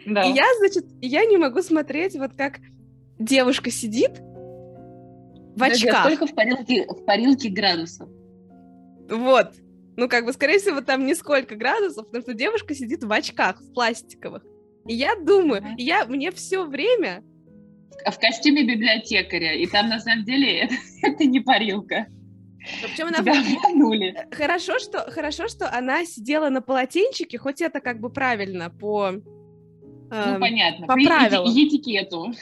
Да. 0.06 0.22
И 0.24 0.32
я, 0.32 0.44
значит, 0.58 0.86
я 1.00 1.24
не 1.24 1.36
могу 1.36 1.62
смотреть, 1.62 2.14
вот 2.16 2.32
как 2.36 2.60
девушка 3.18 3.70
сидит, 3.70 4.20
в 5.56 5.62
очках. 5.62 6.06
Сколько 6.06 6.26
в 6.26 6.34
парилке, 6.34 6.86
в 6.86 7.04
парилке 7.04 7.48
градусов? 7.48 8.08
Вот. 9.08 9.52
Ну, 9.96 10.08
как 10.08 10.24
бы, 10.24 10.32
скорее 10.32 10.58
всего, 10.58 10.80
там 10.80 11.06
не 11.06 11.14
сколько 11.14 11.54
градусов, 11.54 12.06
потому 12.06 12.22
что 12.22 12.34
девушка 12.34 12.74
сидит 12.74 13.04
в 13.04 13.12
очках, 13.12 13.60
в 13.60 13.72
пластиковых. 13.72 14.42
И 14.86 14.94
я 14.94 15.14
думаю, 15.16 15.62
mm-hmm. 15.62 15.74
я, 15.78 16.04
мне 16.06 16.30
все 16.32 16.64
время... 16.64 17.22
В 18.04 18.18
костюме 18.18 18.64
библиотекаря, 18.64 19.54
и 19.54 19.66
там, 19.66 19.88
на 19.88 20.00
самом 20.00 20.24
деле, 20.24 20.64
это, 20.64 20.74
это 21.02 21.24
не 21.24 21.40
парилка. 21.40 22.06
Причем 22.82 23.08
она 23.08 23.18
Тебя 23.18 24.26
Хорошо, 24.30 24.78
что, 24.78 25.10
хорошо, 25.10 25.48
что 25.48 25.70
она 25.70 26.04
сидела 26.04 26.48
на 26.48 26.62
полотенчике, 26.62 27.38
хоть 27.38 27.60
это 27.60 27.80
как 27.80 28.00
бы 28.00 28.10
правильно 28.10 28.70
по... 28.70 29.10
Э, 30.10 30.32
ну, 30.34 30.40
понятно, 30.40 30.86
по, 30.86 30.94
правилам. 30.94 31.50
этикету. 31.50 32.32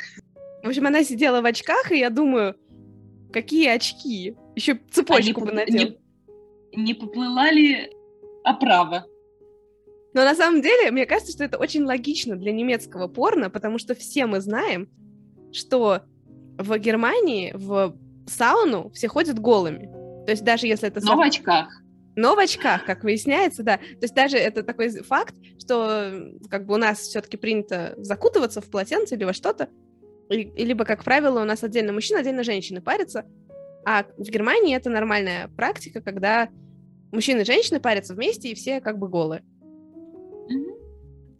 В 0.62 0.68
общем, 0.68 0.86
она 0.86 1.02
сидела 1.02 1.40
в 1.40 1.44
очках, 1.44 1.90
и 1.90 1.98
я 1.98 2.10
думаю, 2.10 2.54
Какие 3.32 3.68
очки? 3.68 4.36
Еще 4.54 4.78
цепочку 4.90 5.42
а 5.42 5.44
бы 5.46 5.52
надел. 5.52 5.96
Не, 6.72 6.82
не 6.84 6.94
поплыла 6.94 7.50
ли 7.50 7.90
оправа? 8.44 9.06
Но 10.14 10.24
на 10.24 10.34
самом 10.34 10.60
деле, 10.60 10.90
мне 10.90 11.06
кажется, 11.06 11.32
что 11.32 11.44
это 11.44 11.58
очень 11.58 11.84
логично 11.84 12.36
для 12.36 12.52
немецкого 12.52 13.08
порно, 13.08 13.48
потому 13.48 13.78
что 13.78 13.94
все 13.94 14.26
мы 14.26 14.40
знаем, 14.40 14.88
что 15.52 16.02
в 16.58 16.78
Германии 16.78 17.52
в 17.54 17.96
сауну 18.26 18.90
все 18.90 19.08
ходят 19.08 19.38
голыми. 19.38 19.90
То 20.24 20.32
есть 20.32 20.44
даже 20.44 20.66
если 20.66 20.88
это... 20.88 21.00
Но 21.04 21.16
в 21.16 21.20
очках. 21.20 21.68
Но 22.14 22.34
в 22.34 22.38
очках, 22.38 22.84
как 22.84 23.04
выясняется, 23.04 23.62
да. 23.62 23.78
То 23.78 24.02
есть 24.02 24.14
даже 24.14 24.36
это 24.36 24.62
такой 24.62 24.90
факт, 24.90 25.34
что 25.58 26.32
как 26.50 26.66
бы 26.66 26.74
у 26.74 26.76
нас 26.76 27.00
все-таки 27.00 27.36
принято 27.36 27.94
закутываться 27.96 28.60
в 28.60 28.70
полотенце 28.70 29.14
или 29.14 29.24
во 29.24 29.32
что-то, 29.32 29.68
и, 30.28 30.64
либо, 30.64 30.84
как 30.84 31.04
правило, 31.04 31.40
у 31.40 31.44
нас 31.44 31.62
отдельно 31.62 31.92
мужчина, 31.92 32.20
отдельно 32.20 32.42
женщины 32.42 32.80
парятся, 32.80 33.26
а 33.84 34.04
в 34.16 34.30
Германии 34.30 34.76
это 34.76 34.90
нормальная 34.90 35.48
практика, 35.48 36.00
когда 36.00 36.48
мужчины 37.10 37.42
и 37.42 37.44
женщины 37.44 37.80
парятся 37.80 38.14
вместе, 38.14 38.50
и 38.50 38.54
все 38.54 38.80
как 38.80 38.98
бы 38.98 39.08
голые. 39.08 39.42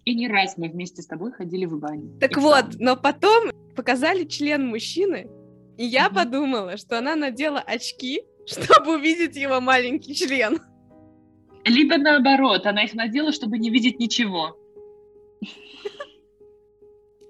И 0.05 0.15
не 0.15 0.29
раз 0.29 0.57
мы 0.57 0.69
вместе 0.69 1.01
с 1.01 1.07
тобой 1.07 1.33
ходили 1.33 1.65
в 1.65 1.79
баню. 1.79 2.19
Так 2.19 2.37
вот, 2.37 2.77
но 2.79 2.97
потом 2.97 3.51
показали 3.77 4.25
член 4.25 4.67
мужчины, 4.67 5.31
и 5.79 5.85
я 5.85 6.09
mm-hmm. 6.09 6.15
подумала, 6.15 6.77
что 6.77 6.99
она 6.99 7.15
надела 7.15 7.61
очки, 7.61 8.23
чтобы 8.47 8.97
увидеть 8.97 9.37
его 9.37 9.61
маленький 9.61 10.15
член. 10.15 10.61
Либо 11.65 11.97
наоборот, 11.97 12.67
она 12.67 12.85
их 12.85 12.95
надела, 12.95 13.33
чтобы 13.33 13.59
не 13.59 13.71
видеть 13.71 13.99
ничего. 13.99 14.57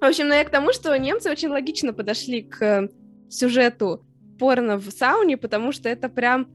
В 0.00 0.04
общем, 0.04 0.28
ну 0.28 0.34
я 0.34 0.44
к 0.44 0.50
тому, 0.50 0.72
что 0.72 0.96
немцы 0.98 1.30
очень 1.30 1.48
логично 1.48 1.92
подошли 1.92 2.42
к 2.42 2.88
сюжету 3.30 4.04
порно 4.38 4.76
в 4.76 4.90
сауне, 4.90 5.36
потому 5.36 5.70
что 5.70 5.88
это 5.88 6.08
прям 6.08 6.48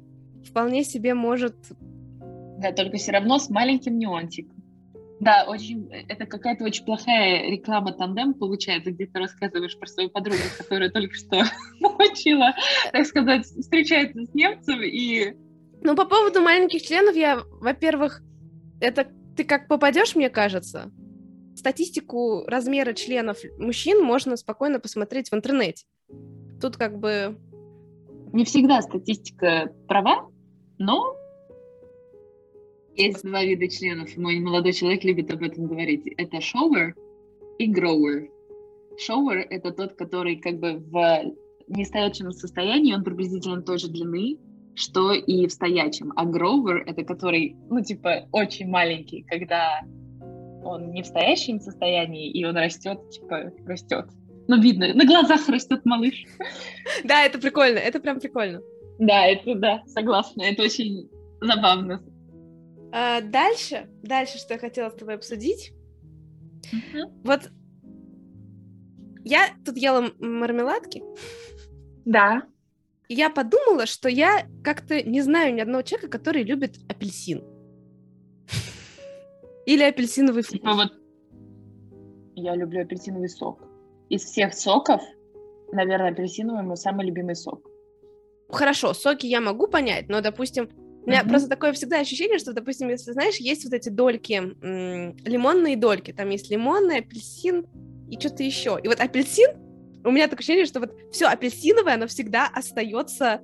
вполне 0.44 0.84
себе 0.84 1.14
может... 1.14 1.56
Да, 2.60 2.72
только 2.72 2.98
все 2.98 3.12
равно 3.12 3.40
с 3.40 3.50
маленьким 3.50 3.98
нюансиком. 3.98 4.57
Да, 5.20 5.46
очень, 5.48 5.90
это 5.92 6.26
какая-то 6.28 6.64
очень 6.64 6.86
плохая 6.86 7.50
реклама 7.50 7.92
тандем 7.92 8.36
получается, 8.36 8.92
где 8.92 9.08
ты 9.08 9.20
рассказываешь 9.20 9.78
про 9.78 9.88
свою 9.88 10.10
подругу, 10.10 10.38
которая 10.58 10.92
только 10.92 11.16
что 11.16 11.44
получила, 11.82 12.54
так 12.92 13.06
сказать, 13.06 13.46
встречается 13.46 14.24
с 14.24 14.34
немцем 14.34 14.82
и... 14.84 15.34
Ну, 15.82 15.96
по 15.96 16.06
поводу 16.06 16.42
маленьких 16.42 16.84
членов 16.84 17.16
я, 17.16 17.42
во-первых, 17.62 18.22
это 18.80 19.08
ты 19.36 19.44
как 19.44 19.68
попадешь, 19.68 20.16
мне 20.16 20.30
кажется. 20.30 20.92
Статистику 21.56 22.44
размера 22.46 22.94
членов 22.94 23.40
мужчин 23.58 24.04
можно 24.04 24.38
спокойно 24.38 24.80
посмотреть 24.80 25.32
в 25.32 25.36
интернете. 25.36 25.86
Тут 26.62 26.78
как 26.78 27.00
бы... 27.00 27.40
Не 28.34 28.46
всегда 28.46 28.82
статистика 28.82 29.74
права, 29.88 30.30
но 30.78 31.17
есть 32.98 33.24
два 33.24 33.44
вида 33.44 33.68
членов. 33.68 34.16
Мой 34.18 34.39
молодой 34.39 34.74
человек 34.74 35.04
любит 35.04 35.32
об 35.32 35.44
этом 35.44 35.68
говорить. 35.68 36.06
Это 36.18 36.38
shower 36.38 36.94
и 37.60 37.72
grower. 37.72 38.27
Shower— 38.98 39.46
это 39.50 39.72
тот, 39.72 39.94
который 39.94 40.38
как 40.38 40.60
бы 40.60 40.77
в 40.77 41.34
нестоячем 41.68 42.32
состоянии, 42.32 42.94
он 42.94 43.04
приблизительно 43.04 43.62
той 43.62 43.77
же 43.77 43.89
длины, 43.89 44.38
что 44.75 45.12
и 45.13 45.48
в 45.48 45.51
стоячем. 45.51 46.13
А 46.16 46.25
grower— 46.25 46.84
это 46.86 47.04
который, 47.04 47.56
ну, 47.70 47.82
типа, 47.84 48.27
очень 48.32 48.68
маленький, 48.68 49.24
когда 49.24 49.82
он 50.63 50.92
не 50.92 51.04
в 51.04 51.06
стоящем 51.06 51.60
состоянии, 51.60 52.32
и 52.32 52.44
он 52.46 52.58
растет, 52.58 53.10
типа, 53.10 53.51
растет. 53.66 54.06
Ну, 54.48 54.62
видно, 54.62 54.94
на 54.94 55.06
глазах 55.06 55.48
растет 55.50 55.82
малыш. 55.86 56.25
Да, 57.04 57.25
это 57.25 57.38
прикольно, 57.38 57.80
это 57.80 58.00
прям 58.00 58.20
прикольно. 58.20 58.62
Да, 59.00 59.25
это, 59.27 59.56
да, 59.56 59.84
согласна, 59.88 60.44
это 60.44 60.63
очень 60.63 61.10
забавно. 61.42 62.01
А, 62.91 63.22
дальше, 63.22 63.89
дальше, 64.03 64.38
что 64.38 64.53
я 64.53 64.60
хотела 64.60 64.89
с 64.89 64.96
тобой 64.96 65.15
обсудить. 65.15 65.74
Uh-huh. 66.72 67.12
Вот 67.24 67.51
я 69.24 69.50
тут 69.65 69.77
ела 69.77 70.12
мармеладки. 70.20 71.03
Да. 72.06 72.44
И 73.10 73.15
я 73.15 73.29
подумала, 73.29 73.86
что 73.86 74.10
я 74.10 74.48
как-то 74.63 75.01
не 75.01 75.22
знаю 75.22 75.53
ни 75.53 75.62
одного 75.62 75.82
человека, 75.82 76.17
который 76.17 76.44
любит 76.44 76.77
апельсин. 76.89 77.44
Или 79.65 79.84
апельсиновый 79.84 80.43
вкус. 80.43 80.60
Типа 80.60 80.73
вот 80.73 80.93
я 82.36 82.56
люблю 82.56 82.82
апельсиновый 82.82 83.30
сок. 83.30 83.63
Из 84.10 84.21
всех 84.23 84.54
соков, 84.54 85.02
наверное, 85.71 86.12
апельсиновый 86.12 86.63
мой 86.63 86.78
самый 86.78 87.08
любимый 87.08 87.36
сок. 87.36 87.67
Хорошо, 88.50 88.93
соки 88.93 89.26
я 89.26 89.41
могу 89.41 89.67
понять, 89.67 90.08
но, 90.08 90.21
допустим, 90.21 90.69
у 91.08 91.10
меня 91.10 91.22
mm-hmm. 91.22 91.30
просто 91.30 91.48
такое 91.48 91.72
всегда 91.72 92.02
ощущение, 92.02 92.38
что, 92.38 92.52
допустим, 92.52 92.89
если, 92.89 93.13
знаешь, 93.13 93.38
есть 93.38 93.63
вот 93.63 93.74
эти 93.74 93.88
дольки, 93.88 94.34
лимонные 95.26 95.78
дольки, 95.78 96.12
там 96.12 96.30
есть 96.32 96.52
лимонный, 96.52 96.98
апельсин 96.98 97.65
и 98.10 98.20
что-то 98.20 98.43
еще. 98.43 98.78
И 98.84 98.89
вот 98.89 99.00
апельсин, 99.00 99.52
у 100.04 100.12
меня 100.12 100.26
такое 100.26 100.39
ощущение, 100.39 100.65
что 100.65 100.82
вот 100.82 100.93
все 101.13 101.28
апельсиновое, 101.28 101.93
оно 101.93 102.08
всегда 102.08 102.50
остается 102.54 103.39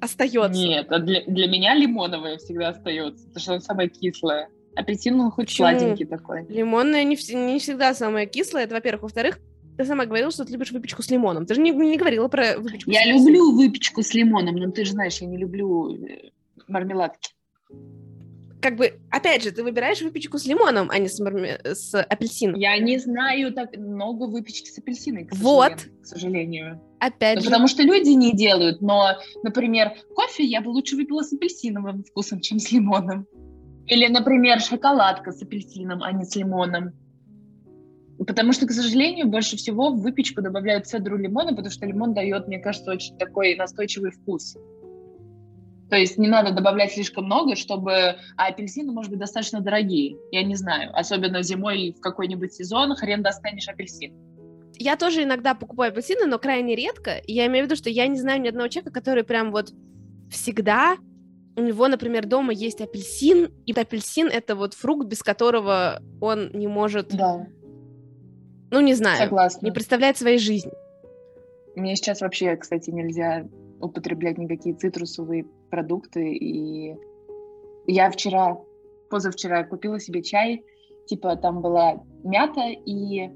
остается. 0.00 0.60
Нет, 0.60 0.90
а 0.90 0.98
для, 0.98 1.22
для 1.26 1.46
меня 1.46 1.76
лимоновое 1.76 2.38
всегда 2.38 2.70
остается, 2.70 3.24
потому 3.28 3.40
что 3.40 3.52
оно 3.52 3.60
самое 3.60 3.88
кислое. 3.88 4.48
Апельсин, 4.74 5.20
он 5.20 5.30
хоть 5.30 5.46
Почему? 5.46 5.68
сладенький 5.68 6.06
такой. 6.06 6.44
Лимонное 6.48 7.04
не, 7.04 7.16
не 7.34 7.60
всегда 7.60 7.94
самое 7.94 8.26
кислое, 8.26 8.64
это 8.64 8.74
во-первых. 8.74 9.02
Во-вторых, 9.02 9.38
ты 9.78 9.84
сама 9.84 10.06
говорила, 10.06 10.32
что 10.32 10.44
ты 10.44 10.52
любишь 10.52 10.72
выпечку 10.72 11.04
с 11.04 11.10
лимоном. 11.10 11.46
Ты 11.46 11.54
же 11.54 11.60
не, 11.60 11.70
не 11.70 11.96
говорила 11.96 12.26
про 12.26 12.58
выпечку 12.58 12.90
Я 12.90 13.02
с 13.02 13.06
люблю 13.06 13.52
выпечку 13.52 14.02
с 14.02 14.12
лимоном, 14.12 14.56
но 14.56 14.72
ты 14.72 14.84
же 14.84 14.90
знаешь, 14.90 15.18
я 15.18 15.28
не 15.28 15.36
люблю 15.36 15.94
э, 16.04 16.30
мармеладки. 16.68 17.34
Как 18.60 18.76
бы, 18.76 18.98
опять 19.10 19.42
же, 19.42 19.50
ты 19.50 19.62
выбираешь 19.62 20.00
выпечку 20.00 20.38
с 20.38 20.46
лимоном, 20.46 20.88
а 20.90 20.98
не 20.98 21.08
с, 21.08 21.20
марме... 21.20 21.60
с 21.64 22.00
апельсином. 22.00 22.58
Я 22.58 22.78
не 22.78 22.98
знаю 22.98 23.52
так 23.52 23.76
много 23.76 24.24
выпечки 24.24 24.70
с 24.70 24.78
апельсиной, 24.78 25.26
к 25.26 25.34
вот. 25.34 25.86
к 26.02 26.06
сожалению. 26.06 26.80
Опять 26.98 27.36
ну, 27.36 27.42
же. 27.42 27.48
Потому 27.48 27.68
что 27.68 27.82
люди 27.82 28.08
не 28.10 28.32
делают, 28.32 28.80
но, 28.80 29.18
например, 29.42 29.92
кофе 30.14 30.44
я 30.44 30.62
бы 30.62 30.70
лучше 30.70 30.96
выпила 30.96 31.20
с 31.20 31.32
апельсиновым 31.34 32.04
вкусом, 32.04 32.40
чем 32.40 32.58
с 32.58 32.72
лимоном. 32.72 33.26
Или, 33.86 34.06
например, 34.06 34.60
шоколадка 34.62 35.32
с 35.32 35.42
апельсином, 35.42 36.02
а 36.02 36.12
не 36.12 36.24
с 36.24 36.34
лимоном. 36.34 36.94
Потому 38.26 38.52
что, 38.52 38.66
к 38.66 38.70
сожалению, 38.70 39.28
больше 39.28 39.56
всего 39.56 39.90
в 39.90 40.00
выпечку 40.00 40.40
добавляют 40.40 40.86
цедру 40.86 41.18
лимона, 41.18 41.50
потому 41.50 41.70
что 41.70 41.84
лимон 41.84 42.14
дает, 42.14 42.48
мне 42.48 42.58
кажется, 42.58 42.92
очень 42.92 43.18
такой 43.18 43.56
настойчивый 43.56 44.12
вкус. 44.12 44.56
То 45.90 45.96
есть 45.96 46.18
не 46.18 46.28
надо 46.28 46.52
добавлять 46.52 46.92
слишком 46.92 47.24
много, 47.24 47.56
чтобы... 47.56 48.16
А 48.36 48.46
апельсины, 48.46 48.92
может 48.92 49.10
быть, 49.10 49.20
достаточно 49.20 49.60
дорогие. 49.60 50.16
Я 50.30 50.42
не 50.42 50.54
знаю. 50.54 50.90
Особенно 50.94 51.42
зимой 51.42 51.94
в 51.96 52.00
какой-нибудь 52.00 52.52
сезон 52.52 52.94
хрен 52.96 53.22
достанешь 53.22 53.68
апельсин. 53.68 54.14
Я 54.76 54.96
тоже 54.96 55.22
иногда 55.22 55.54
покупаю 55.54 55.92
апельсины, 55.92 56.26
но 56.26 56.38
крайне 56.38 56.74
редко. 56.74 57.20
Я 57.26 57.46
имею 57.46 57.64
в 57.64 57.68
виду, 57.68 57.76
что 57.76 57.90
я 57.90 58.06
не 58.06 58.18
знаю 58.18 58.40
ни 58.40 58.48
одного 58.48 58.68
человека, 58.68 58.92
который 58.92 59.24
прям 59.24 59.52
вот 59.52 59.72
всегда 60.30 60.96
у 61.56 61.60
него, 61.60 61.86
например, 61.86 62.26
дома 62.26 62.52
есть 62.52 62.80
апельсин, 62.80 63.52
и 63.64 63.72
апельсин— 63.72 64.26
это 64.32 64.56
вот 64.56 64.74
фрукт, 64.74 65.06
без 65.06 65.22
которого 65.22 66.02
он 66.20 66.50
не 66.52 66.66
может... 66.66 67.14
Да. 67.14 67.46
Ну, 68.70 68.80
не 68.80 68.94
знаю. 68.94 69.18
Согласна. 69.18 69.64
Не 69.64 69.70
представляет 69.70 70.18
своей 70.18 70.38
жизни. 70.38 70.72
Мне 71.76 71.94
сейчас 71.94 72.22
вообще, 72.22 72.56
кстати, 72.56 72.90
нельзя 72.90 73.46
употреблять 73.80 74.38
никакие 74.38 74.74
цитрусовые 74.74 75.46
продукты. 75.74 76.34
И 76.34 76.94
я 77.86 78.10
вчера, 78.10 78.58
позавчера 79.10 79.64
купила 79.64 79.98
себе 79.98 80.22
чай, 80.22 80.62
типа 81.06 81.36
там 81.36 81.60
была 81.60 82.02
мята 82.22 82.68
и 82.68 83.28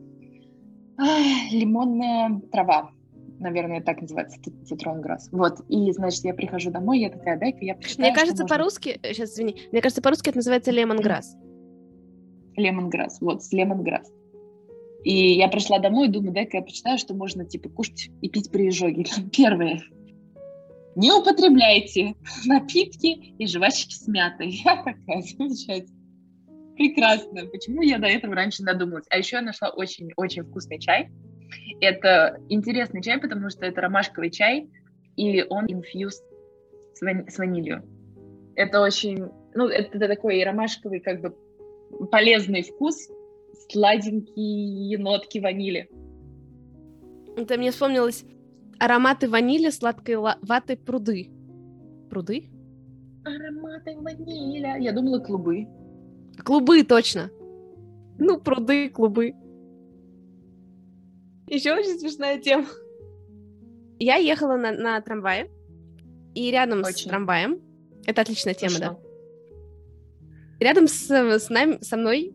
ах, 0.97 1.53
лимонная 1.53 2.41
трава. 2.53 2.93
Наверное, 3.41 3.81
так 3.81 4.01
называется, 4.01 4.41
цитронграсс. 4.65 5.29
Вот, 5.31 5.61
и, 5.69 5.93
значит, 5.93 6.25
я 6.25 6.35
прихожу 6.35 6.73
домой, 6.73 6.99
я 6.99 7.11
такая, 7.11 7.39
дай-ка 7.39 7.65
я 7.65 7.77
почитаю, 7.77 8.09
Мне 8.09 8.19
кажется, 8.19 8.45
по-русски, 8.45 8.99
сейчас, 9.05 9.31
извини, 9.31 9.55
мне 9.71 9.81
кажется, 9.81 10.03
по-русски 10.03 10.31
это 10.31 10.39
называется 10.39 10.73
лемонграсс. 10.73 11.37
Лемонграсс, 12.57 13.21
вот, 13.21 13.45
с 13.45 13.53
лемонграсс. 13.53 14.11
И 15.05 15.35
я 15.35 15.47
пришла 15.47 15.79
домой 15.79 16.09
и 16.09 16.11
думаю, 16.11 16.33
дай-ка 16.33 16.57
я 16.57 16.63
почитаю, 16.65 16.99
что 16.99 17.15
можно, 17.15 17.45
типа, 17.45 17.69
кушать 17.69 18.11
и 18.23 18.29
пить 18.29 18.51
при 18.51 18.69
изжоге. 18.71 19.05
Первое 19.37 19.83
не 20.99 21.13
употребляйте 21.13 22.17
напитки 22.45 23.35
и 23.39 23.47
жвачки 23.47 23.95
с 23.95 24.09
мятой. 24.09 24.49
Я 24.65 24.83
такая, 24.83 25.23
замечательно. 25.23 25.97
Прекрасно. 26.75 27.47
Почему 27.47 27.83
я 27.83 27.99
до 27.99 28.07
этого 28.07 28.37
раньше 28.37 28.63
додумалась? 28.63 29.07
А 29.11 29.19
еще 29.19 29.37
я 29.37 29.43
нашла 29.43 29.71
очень-очень 29.71 30.45
вкусный 30.45 30.79
чай. 30.79 31.11
Это 31.81 32.39
интересный 32.49 33.03
чай, 33.03 33.19
потому 33.19 33.51
что 33.51 33.67
это 33.67 33.81
ромашковый 33.81 34.31
чай, 34.31 34.69
и 35.17 35.43
он 35.43 35.67
infused 35.67 36.23
с, 36.95 37.01
с 37.01 37.39
ванилью. 37.39 37.83
Это 38.55 38.81
очень, 38.81 39.29
ну, 39.55 39.67
это 39.67 39.99
такой 39.99 40.45
ромашковый, 40.45 41.01
как 41.01 41.21
бы 41.21 41.37
полезный 42.13 42.63
вкус, 42.63 43.09
сладенькие 43.71 44.99
нотки 44.99 45.39
ванили. 45.39 45.89
Это 47.37 47.59
мне 47.59 47.73
вспомнилось 47.73 48.25
Ароматы 48.79 49.29
ванили, 49.29 49.71
сладкой 49.71 50.17
ваты, 50.17 50.77
пруды. 50.77 51.31
Пруды? 52.11 52.51
Ароматы 53.25 53.97
ваниля. 53.97 54.77
Я 54.79 54.93
думала 54.93 55.19
клубы. 55.19 55.67
Клубы, 56.45 56.83
точно. 56.85 57.31
Ну, 58.19 58.41
пруды, 58.41 58.89
клубы. 58.89 59.35
Еще 61.47 61.73
очень 61.73 61.99
смешная 61.99 62.39
тема. 62.39 62.67
Я 63.99 64.17
ехала 64.17 64.57
на, 64.57 64.71
на 64.73 65.01
трамвае, 65.01 65.51
и 66.35 66.51
рядом 66.51 66.81
Очень. 66.81 67.07
с 67.07 67.11
трамваем... 67.11 67.61
Это 68.07 68.23
отличная 68.23 68.55
тема, 68.55 68.79
да. 68.79 68.99
Рядом 70.61 70.89
с, 70.89 71.11
с 71.11 71.51
нами, 71.51 71.79
со 71.83 71.97
мной 71.97 72.35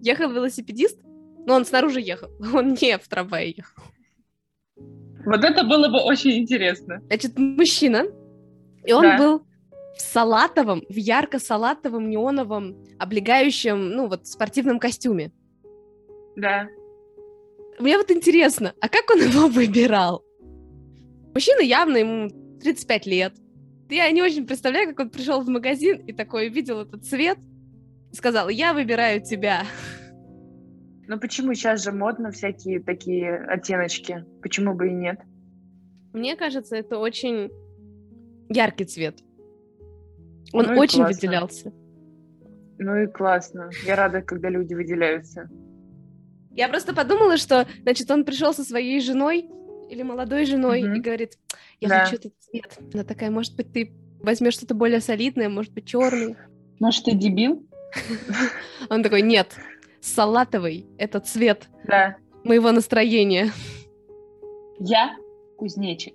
ехал 0.00 0.30
велосипедист, 0.30 0.98
но 1.46 1.54
он 1.54 1.64
снаружи 1.64 2.00
ехал, 2.00 2.30
он 2.54 2.74
не 2.80 2.96
в 2.96 3.08
трамвае 3.08 3.54
ехал. 3.56 3.82
Вот 5.26 5.42
это 5.44 5.64
было 5.64 5.88
бы 5.88 6.00
очень 6.02 6.38
интересно. 6.38 7.00
Значит, 7.06 7.38
мужчина, 7.38 8.04
и 8.84 8.92
он 8.92 9.02
Да. 9.02 9.18
был 9.18 9.46
в 9.96 10.00
салатовом, 10.00 10.82
в 10.88 10.94
ярко-салатовом 10.96 12.10
неоновом 12.10 12.76
облегающем, 12.98 13.90
ну 13.90 14.08
вот, 14.08 14.26
спортивном 14.26 14.78
костюме. 14.78 15.30
Да. 16.36 16.66
Мне 17.78 17.96
вот 17.96 18.10
интересно, 18.10 18.72
а 18.80 18.88
как 18.88 19.10
он 19.10 19.18
его 19.22 19.48
выбирал? 19.48 20.24
Мужчина 21.34 21.60
явно 21.60 21.96
ему 21.96 22.30
35 22.60 23.06
лет. 23.06 23.34
Я 23.90 24.10
не 24.10 24.22
очень 24.22 24.46
представляю, 24.46 24.88
как 24.88 25.00
он 25.00 25.10
пришел 25.10 25.40
в 25.42 25.48
магазин 25.48 25.98
и 26.06 26.12
такой 26.12 26.48
увидел 26.48 26.80
этот 26.80 27.04
цвет 27.04 27.38
и 28.12 28.16
сказал, 28.16 28.48
я 28.48 28.72
выбираю 28.72 29.22
тебя. 29.22 29.64
Ну 31.06 31.18
почему 31.20 31.54
сейчас 31.54 31.82
же 31.84 31.92
модно 31.92 32.30
всякие 32.30 32.80
такие 32.80 33.36
оттеночки? 33.36 34.24
Почему 34.42 34.74
бы 34.74 34.88
и 34.88 34.92
нет? 34.94 35.18
Мне 36.12 36.36
кажется, 36.36 36.76
это 36.76 36.98
очень 36.98 37.50
яркий 38.48 38.84
цвет. 38.84 39.18
Он 40.52 40.66
Ну 40.66 40.78
очень 40.80 41.00
классно. 41.00 41.14
выделялся. 41.16 41.72
Ну 42.78 43.02
и 43.02 43.06
классно. 43.06 43.70
Я 43.86 43.96
рада, 43.96 44.22
когда 44.22 44.48
люди 44.48 44.74
выделяются. 44.74 45.48
Я 46.52 46.68
просто 46.68 46.94
подумала, 46.94 47.36
что, 47.36 47.66
значит, 47.82 48.10
он 48.10 48.24
пришел 48.24 48.54
со 48.54 48.62
своей 48.64 49.00
женой 49.00 49.48
или 49.90 50.02
молодой 50.02 50.44
женой 50.46 50.82
Мгм. 50.82 50.94
и 50.94 51.00
говорит, 51.00 51.38
я 51.80 51.88
Да. 51.88 52.04
хочу 52.04 52.16
этот 52.16 52.32
цвет. 52.38 52.78
Она 52.94 53.04
такая, 53.04 53.30
может 53.30 53.56
быть, 53.56 53.72
ты 53.72 53.92
возьмешь 54.20 54.54
что-то 54.54 54.74
более 54.74 55.00
солидное, 55.00 55.48
может 55.48 55.72
быть, 55.74 55.86
черный. 55.86 56.36
Может, 56.80 57.04
ты 57.04 57.12
дебил? 57.16 57.66
Он 58.90 59.02
такой, 59.02 59.22
нет, 59.22 59.56
салатовый— 60.04 60.86
это 60.98 61.20
цвет 61.20 61.68
Да. 61.86 62.16
моего 62.44 62.70
настроения. 62.72 63.50
Я 64.78 65.16
кузнечик. 65.56 66.14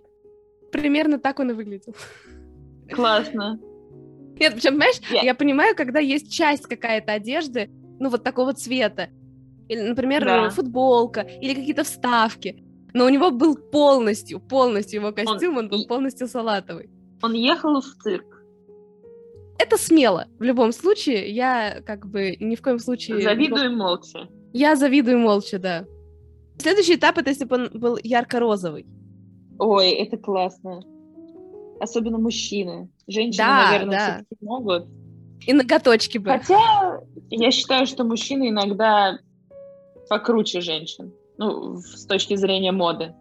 Примерно 0.72 1.18
так 1.20 1.40
он 1.40 1.52
и 1.52 1.54
выглядел. 1.54 1.96
Классно. 2.92 3.60
Нет, 4.40 4.54
причем, 4.54 4.72
понимаешь, 4.72 5.00
Я- 5.12 5.22
я 5.24 5.36
понимаю, 5.36 5.76
когда 5.76 6.00
есть 6.00 6.32
часть 6.32 6.66
какая-то 6.68 7.14
одежды, 7.14 7.70
ну, 8.00 8.10
вот 8.10 8.24
такого 8.24 8.54
цвета. 8.54 9.10
Или, 9.68 9.82
например, 9.82 10.24
Да. 10.26 10.50
футболка, 10.50 11.22
или 11.22 11.54
какие-то 11.54 11.84
вставки. 11.84 12.64
Но 12.94 13.06
у 13.06 13.10
него 13.10 13.32
был 13.32 13.56
полностью, 13.56 14.40
полностью 14.40 15.02
его 15.02 15.12
костюм, 15.12 15.58
он, 15.58 15.70
был 15.70 15.82
и- 15.82 15.88
полностью 15.88 16.28
салатовый. 16.28 16.90
Он 17.22 17.34
ехал 17.34 17.80
в 17.82 17.86
цирк. 18.04 18.39
Это 19.60 19.78
смело. 19.78 20.28
В 20.40 20.44
любом 20.44 20.72
случае, 20.72 21.30
я 21.30 21.82
как 21.86 22.08
бы 22.08 22.36
ни 22.40 22.56
в 22.56 22.62
коем 22.62 22.80
случае... 22.80 23.22
Завидуем 23.22 23.78
молча. 23.78 24.30
Я 24.54 24.76
завидую 24.76 25.20
молча, 25.20 25.60
да. 25.60 25.86
Следующий 26.58 26.96
этап 26.96 27.18
это 27.18 27.30
если 27.30 27.46
бы 27.46 27.56
он 27.56 27.70
был 27.74 27.98
ярко-розовый. 28.02 28.86
Ой, 29.60 29.92
это 29.92 30.18
классно. 30.18 30.82
Особенно 31.80 32.18
мужчины. 32.18 32.90
Женщины, 33.08 33.46
Да, 33.46 33.72
наверное, 33.72 33.98
да. 33.98 34.06
все-таки 34.16 34.46
могут. 34.46 34.88
И 35.46 35.54
ноготочки 35.54 36.18
бы. 36.18 36.32
Хотя 36.32 37.02
я 37.30 37.52
считаю, 37.52 37.86
что 37.86 38.04
мужчины 38.06 38.50
иногда 38.50 39.20
покруче 40.10 40.62
женщин. 40.62 41.14
Ну, 41.38 41.78
с 41.78 42.06
точки 42.06 42.36
зрения 42.36 42.72
моды. 42.72 43.14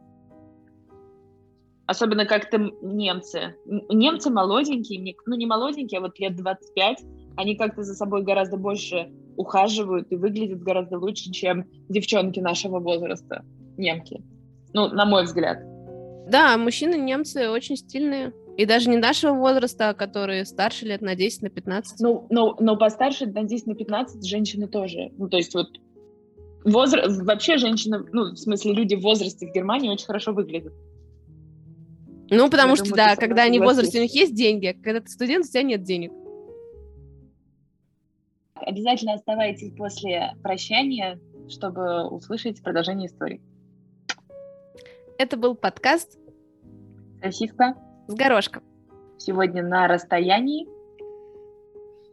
Особенно 1.88 2.26
как-то 2.26 2.58
немцы. 2.82 3.54
Немцы 3.64 4.28
молоденькие, 4.28 5.00
мне- 5.00 5.16
ну 5.24 5.34
не 5.36 5.46
молоденькие, 5.46 5.98
а 5.98 6.02
вот 6.02 6.18
лет 6.18 6.36
25, 6.36 6.98
они 7.36 7.56
как-то 7.56 7.82
за 7.82 7.94
собой 7.94 8.22
гораздо 8.22 8.58
больше 8.58 9.10
ухаживают 9.38 10.12
и 10.12 10.16
выглядят 10.16 10.62
гораздо 10.62 10.98
лучше, 10.98 11.30
чем 11.30 11.64
девчонки 11.88 12.40
нашего 12.40 12.78
возраста, 12.78 13.42
немки. 13.78 14.22
Ну, 14.74 14.88
на 14.88 15.06
мой 15.06 15.24
взгляд. 15.24 15.60
Да, 16.28 16.58
мужчины 16.58 16.96
немцы 16.96 17.48
очень 17.48 17.78
стильные. 17.78 18.34
И 18.58 18.66
даже 18.66 18.90
не 18.90 18.98
нашего 18.98 19.32
возраста, 19.32 19.88
а 19.88 19.94
которые 19.94 20.44
старше 20.44 20.84
лет 20.84 21.00
на 21.00 21.14
10, 21.14 21.40
на 21.40 21.48
15. 21.48 22.00
Ну, 22.00 22.26
но, 22.28 22.54
но 22.60 22.76
постарше 22.76 23.24
на 23.24 23.44
10 23.44 23.66
на 23.66 23.74
15 23.74 24.28
женщины 24.28 24.68
тоже. 24.68 25.10
Ну, 25.16 25.30
то 25.30 25.38
есть 25.38 25.54
вот 25.54 25.68
возраст, 26.64 27.22
вообще 27.22 27.56
женщины, 27.56 28.04
ну, 28.12 28.32
в 28.32 28.36
смысле 28.36 28.74
люди 28.74 28.94
в 28.94 29.00
возрасте 29.00 29.46
в 29.46 29.54
Германии 29.54 29.88
очень 29.88 30.04
хорошо 30.04 30.34
выглядят. 30.34 30.74
Ну, 32.30 32.50
потому 32.50 32.70
Я 32.70 32.76
что, 32.76 32.84
думаю, 32.84 33.08
да, 33.08 33.16
когда 33.16 33.42
они 33.44 33.58
в 33.58 33.62
возрасте, 33.62 33.98
у 33.98 34.02
них 34.02 34.14
есть 34.14 34.34
деньги, 34.34 34.66
а 34.66 34.74
когда 34.74 35.00
ты 35.00 35.08
студент, 35.08 35.46
у 35.46 35.48
тебя 35.48 35.62
нет 35.62 35.82
денег. 35.82 36.12
Обязательно 38.54 39.14
оставайтесь 39.14 39.72
после 39.74 40.34
прощания, 40.42 41.18
чтобы 41.48 42.06
услышать 42.08 42.62
продолжение 42.62 43.06
истории. 43.06 43.40
Это 45.16 45.36
был 45.36 45.54
подкаст 45.54 46.18
Сосиска 47.22 47.76
с 48.06 48.14
горошком. 48.14 48.62
сегодня 49.16 49.62
на 49.62 49.88
расстоянии, 49.88 50.68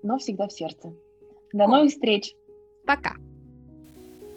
но 0.01 0.17
всегда 0.17 0.47
в 0.47 0.54
сердце. 0.54 0.93
До 1.51 1.67
новых 1.67 1.91
встреч! 1.91 2.34
Пока. 2.86 3.15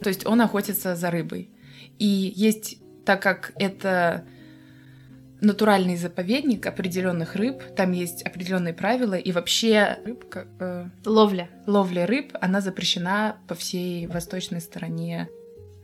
То 0.03 0.09
есть 0.09 0.27
он 0.27 0.41
охотится 0.41 0.97
за 0.97 1.11
рыбой. 1.11 1.51
И 1.99 2.05
есть, 2.35 2.83
так 3.05 3.23
как 3.23 3.53
это 3.59 4.27
натуральный 5.41 5.97
заповедник 5.97 6.67
определенных 6.67 7.37
рыб, 7.37 7.63
там 7.77 7.93
есть 7.93 8.23
определенные 8.23 8.75
правила, 8.75 9.15
и 9.15 9.33
вообще 9.33 9.99
рыбка, 10.05 10.47
э, 10.59 10.87
Ловля. 11.05 11.49
ловля 11.67 12.07
рыб, 12.07 12.33
она 12.41 12.61
запрещена 12.61 13.37
по 13.47 13.55
всей 13.55 14.07
восточной 14.07 14.61
стороне 14.61 15.29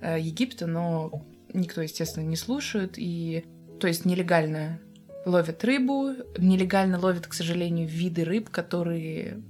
э, 0.00 0.18
Египта, 0.20 0.66
но 0.66 1.24
никто, 1.52 1.80
естественно, 1.82 2.24
не 2.24 2.36
слушает, 2.36 2.94
и 2.96 3.44
то 3.80 3.86
есть 3.86 4.04
нелегально 4.04 4.80
ловят 5.24 5.64
рыбу, 5.64 6.12
нелегально 6.38 6.98
ловят, 6.98 7.26
к 7.26 7.34
сожалению, 7.34 7.88
виды 7.88 8.24
рыб, 8.24 8.50
которые 8.50 9.40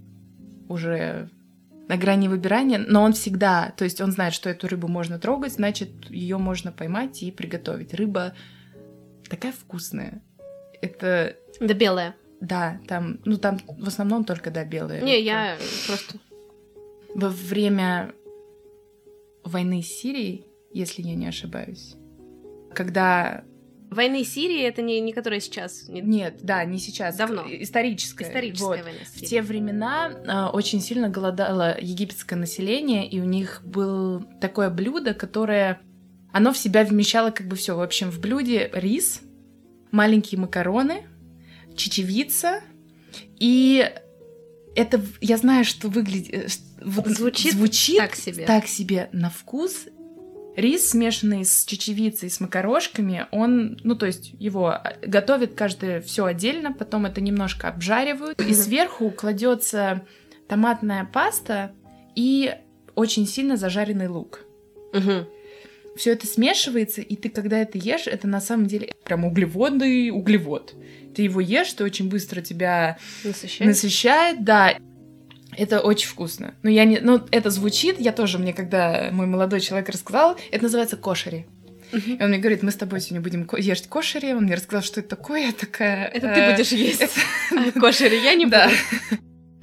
уже 0.68 1.28
на 1.88 1.96
грани 1.96 2.28
выбирания, 2.28 2.78
но 2.78 3.02
он 3.02 3.12
всегда, 3.12 3.72
то 3.76 3.84
есть 3.84 4.00
он 4.00 4.12
знает, 4.12 4.32
что 4.32 4.48
эту 4.48 4.68
рыбу 4.68 4.88
можно 4.88 5.18
трогать, 5.18 5.54
значит, 5.54 5.90
ее 6.10 6.38
можно 6.38 6.72
поймать 6.72 7.22
и 7.22 7.30
приготовить. 7.30 7.92
Рыба 7.92 8.34
такая 9.34 9.52
вкусная. 9.52 10.22
Это, 10.80 11.36
Да 11.60 11.74
белая. 11.74 12.14
да, 12.40 12.80
там, 12.86 13.20
ну 13.24 13.36
там 13.36 13.58
в 13.66 13.88
основном 13.88 14.24
только, 14.24 14.50
да, 14.50 14.64
белая. 14.64 15.00
Не, 15.02 15.20
я 15.20 15.56
просто... 15.86 16.18
Во 17.14 17.28
время 17.28 18.12
войны 19.44 19.82
с 19.82 19.86
Сирией, 19.86 20.46
если 20.72 21.02
я 21.02 21.14
не 21.14 21.26
ошибаюсь, 21.26 21.94
когда... 22.74 23.44
Войны 23.90 24.24
Сирии 24.24 24.60
это 24.62 24.82
не, 24.82 24.98
не 25.00 25.12
которая 25.12 25.38
сейчас. 25.38 25.86
Не... 25.88 26.00
Нет, 26.00 26.40
да, 26.42 26.64
не 26.64 26.78
сейчас. 26.78 27.16
Давно. 27.16 27.44
Историческая. 27.48 28.24
Историческая 28.24 28.66
вот. 28.66 28.82
война 28.82 28.98
В 29.04 29.20
те 29.20 29.40
времена 29.40 30.10
э, 30.10 30.52
очень 30.52 30.80
сильно 30.80 31.08
голодало 31.08 31.76
египетское 31.80 32.36
население, 32.36 33.08
и 33.08 33.20
у 33.20 33.24
них 33.24 33.62
было 33.64 34.24
такое 34.40 34.70
блюдо, 34.70 35.14
которое... 35.14 35.80
Оно 36.32 36.52
в 36.52 36.58
себя 36.58 36.82
вмещало 36.82 37.30
как 37.30 37.46
бы 37.46 37.54
все. 37.54 37.76
В 37.76 37.80
общем, 37.80 38.10
в 38.10 38.18
блюде 38.18 38.68
рис, 38.72 39.22
маленькие 39.94 40.40
макароны, 40.40 41.04
чечевица, 41.76 42.61
и 43.38 43.90
это, 44.74 45.00
я 45.20 45.37
знаю, 45.37 45.64
что 45.64 45.88
выглядит... 45.88 46.35
э, 46.35 46.46
вот 46.85 47.07
Звучит 47.07 47.54
звучит 47.54 47.98
так 47.98 48.16
себе. 48.16 48.44
так 48.44 48.66
себе 48.66 49.09
на 49.12 49.30
вкус. 49.30 49.87
Рис, 50.57 50.90
смешанный 50.90 51.44
с 51.44 51.64
чечевицей, 51.64 52.30
с 52.30 52.38
макарошками, 52.38 53.26
он, 53.33 53.78
ну, 53.83 53.96
то 53.96 54.07
есть 54.07 54.35
его 54.38 54.68
а, 54.68 54.94
готовят 55.02 55.54
каждое 55.54 56.00
все 56.00 56.26
отдельно, 56.26 56.72
потом 56.72 57.07
это 57.07 57.20
немножко 57.20 57.68
обжаривают, 57.68 58.40
и 58.40 58.54
сверху 58.54 59.11
кладется 59.11 60.07
томатная 60.48 61.07
паста 61.12 61.72
и 62.14 62.54
очень 62.94 63.26
сильно 63.26 63.57
зажаренный 63.57 64.07
лук. 64.07 64.44
Мгм. 64.92 65.26
Все 65.96 66.12
это 66.12 66.26
смешивается, 66.26 67.00
и 67.00 67.16
ты, 67.16 67.28
когда 67.28 67.59
это 67.59 67.78
ешь, 67.78 68.07
это 68.07 68.26
на 68.26 68.40
самом 68.40 68.66
деле 68.66 68.92
прям 69.04 69.24
углеводный 69.24 70.11
углевод. 70.11 70.74
Ты 71.14 71.22
его 71.22 71.40
ешь, 71.40 71.72
ты 71.72 71.85
очень 71.85 72.09
быстро 72.09 72.40
тебя 72.40 72.98
Насыщает. 73.22 73.68
насыщает, 73.68 74.44
да. 74.44 74.74
Это 75.57 75.80
очень 75.80 76.09
вкусно. 76.09 76.54
Но 76.62 76.70
я 76.70 76.85
не, 76.85 76.98
ну 76.98 77.22
это 77.30 77.50
звучит, 77.50 78.00
я 78.00 78.12
тоже 78.12 78.38
мне, 78.38 78.52
когда 78.52 79.11
мой 79.12 79.26
молодой 79.26 79.61
человек 79.61 79.88
рассказал, 79.88 80.37
это 80.50 80.64
называется 80.64 80.96
кошери. 80.96 81.46
И 81.92 82.20
он 82.20 82.30
мне 82.30 82.38
говорит, 82.38 82.64
мы 82.64 82.72
с 82.72 82.74
тобой 82.74 83.00
сегодня 83.00 83.20
будем 83.20 83.48
есть 83.57 83.88
кошери. 83.88 84.33
Он 84.33 84.44
мне 84.44 84.57
рассказал, 84.57 84.83
что 84.83 84.98
это 84.98 85.11
такое. 85.11 85.46
Я 85.46 85.52
такая. 85.52 86.07
Это 86.07 86.26
э, 86.26 86.35
ты 86.35 86.52
будешь 86.52 86.72
есть. 86.72 87.16
А 87.52 87.78
кошери 87.78 88.16
я 88.16 88.35
не 88.35 88.46
буду. 88.46 88.57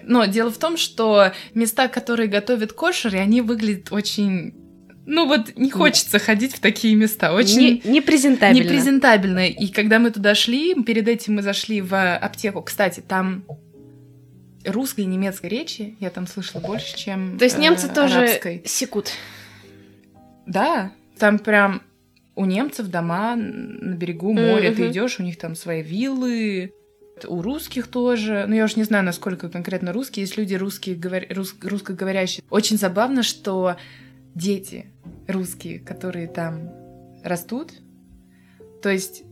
Но 0.04 0.26
дело 0.26 0.50
в 0.50 0.58
том, 0.58 0.78
что 0.78 1.34
места, 1.54 1.90
которые 1.90 2.30
готовят 2.30 2.72
кошери, 2.72 3.18
они 3.18 3.42
выглядят 3.42 3.92
очень 3.92 4.54
ну 5.06 5.28
вот 5.28 5.56
не 5.58 5.72
хочется 5.72 6.20
ходить 6.20 6.54
в 6.56 6.60
такие 6.60 6.96
места. 6.96 7.34
Очень 7.34 7.82
Не, 7.84 7.92
непрезентабельно. 7.94 8.64
непрезентабельно. 8.64 9.48
И 9.48 9.68
когда 9.68 10.00
мы 10.00 10.12
туда 10.12 10.36
шли, 10.36 10.76
перед 10.84 11.08
этим 11.08 11.36
мы 11.36 11.42
зашли 11.42 11.82
в 11.82 12.16
аптеку. 12.18 12.62
Кстати, 12.62 13.02
там 13.06 13.44
русской 14.66 15.02
и 15.02 15.06
немецкой 15.06 15.48
речи 15.48 15.96
я 16.00 16.10
там 16.12 16.28
слышала 16.28 16.62
больше, 16.62 16.96
чем 16.96 17.38
То 17.40 17.46
есть 17.46 17.58
немцы 17.58 17.88
э, 17.88 17.94
тоже 17.94 18.18
арабской. 18.20 18.62
секут. 18.66 19.12
Да, 20.46 20.92
там 21.18 21.40
прям 21.40 21.82
у 22.36 22.46
немцев 22.46 22.88
дома 22.88 23.36
на 23.36 23.96
берегу 23.96 24.34
моря. 24.34 24.74
Ты 24.74 24.84
Мгм. 24.84 24.92
идешь, 24.92 25.20
у 25.20 25.24
них 25.24 25.38
там 25.38 25.56
свои 25.56 25.82
виллы. 25.82 26.74
У 27.28 27.42
русских 27.42 27.88
тоже. 27.88 28.46
Ну, 28.48 28.56
я 28.56 28.66
уж 28.66 28.76
не 28.76 28.84
знаю, 28.84 29.04
насколько 29.04 29.50
конкретно 29.50 29.94
русские. 29.94 30.24
Есть 30.24 30.38
люди 30.38 30.56
русские, 30.56 30.96
говор... 30.96 31.24
рус- 31.30 31.56
русскоговорящие. 31.62 32.44
Очень 32.50 32.78
забавно, 32.78 33.22
что 33.22 33.76
дети 34.36 34.88
русские, 35.28 35.80
которые 35.80 36.28
там 36.28 36.72
растут, 37.24 37.74
то 38.82 38.90
есть 38.90 39.24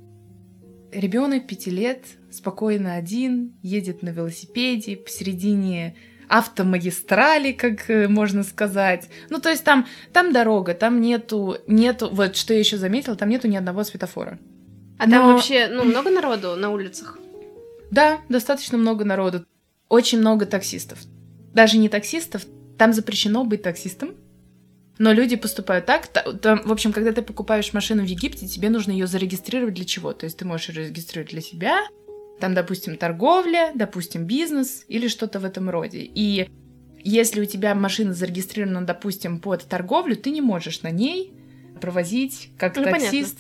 ребенок 0.92 1.48
пяти 1.48 1.72
лет 1.72 2.04
спокойно 2.32 2.96
один 2.96 3.54
едет 3.62 4.02
на 4.04 4.10
велосипеде 4.10 4.98
посередине 4.98 5.96
автомагистрали, 6.28 7.52
как 7.54 7.90
э, 7.90 8.08
можно 8.08 8.44
сказать. 8.44 9.10
Ну, 9.30 9.40
то 9.40 9.50
есть 9.50 9.64
там, 9.64 9.88
там 10.14 10.32
дорога, 10.32 10.76
там 10.76 11.02
нету, 11.02 11.58
нету, 11.66 12.10
вот 12.12 12.36
что 12.36 12.54
я 12.54 12.60
еще 12.60 12.78
заметила, 12.78 13.16
там 13.16 13.30
нету 13.30 13.48
ни 13.48 13.56
одного 13.56 13.84
светофора. 13.84 14.40
А 15.00 15.10
там 15.10 15.28
Но- 15.28 15.34
вообще, 15.34 15.68
ну, 15.68 15.84
много 15.84 16.12
народу 16.12 16.56
на 16.56 16.70
улицах? 16.70 17.18
Да, 17.90 18.20
достаточно 18.30 18.78
много 18.78 19.06
народу. 19.06 19.44
Очень 19.88 20.20
много 20.20 20.46
таксистов. 20.46 21.00
Даже 21.54 21.80
не 21.80 21.90
таксистов, 21.90 22.46
там 22.78 22.94
запрещено 22.94 23.44
быть 23.44 23.64
таксистом. 23.64 24.12
Но 25.00 25.14
люди 25.14 25.36
поступают 25.38 25.86
так. 25.86 26.08
та- 26.08 26.34
там, 26.34 26.62
в 26.64 26.72
общем, 26.72 26.92
когда 26.92 27.12
ты 27.14 27.22
покупаешь 27.22 27.74
машину 27.74 28.04
в 28.04 28.06
Египте, 28.06 28.48
тебе 28.48 28.70
нужно 28.70 28.92
ее 28.92 29.08
зарегистрировать 29.08 29.74
для 29.74 29.86
чего? 29.86 30.14
То 30.14 30.26
есть 30.26 30.38
ты 30.38 30.46
можешь 30.46 30.70
ее 30.70 30.84
зарегистрировать 30.84 31.32
для 31.32 31.42
себя, 31.42 31.88
там, 32.40 32.54
допустим, 32.54 32.98
торговля, 32.98 33.72
допустим, 33.76 34.26
бизнес 34.26 34.86
или 34.88 35.08
что-то 35.08 35.40
в 35.40 35.46
этом 35.46 35.70
роде. 35.70 36.00
И 36.00 36.50
если 37.02 37.42
у 37.42 37.46
тебя 37.46 37.74
машина 37.76 38.14
зарегистрирована, 38.14 38.86
допустим, 38.86 39.40
под 39.40 39.64
торговлю, 39.68 40.16
ты 40.16 40.32
не 40.32 40.42
можешь 40.42 40.82
на 40.82 40.92
ней 40.92 41.34
провозить 41.82 42.52
как 42.58 42.76
Ну, 42.76 42.84
понятно. 42.84 43.00
таксист. 43.00 43.40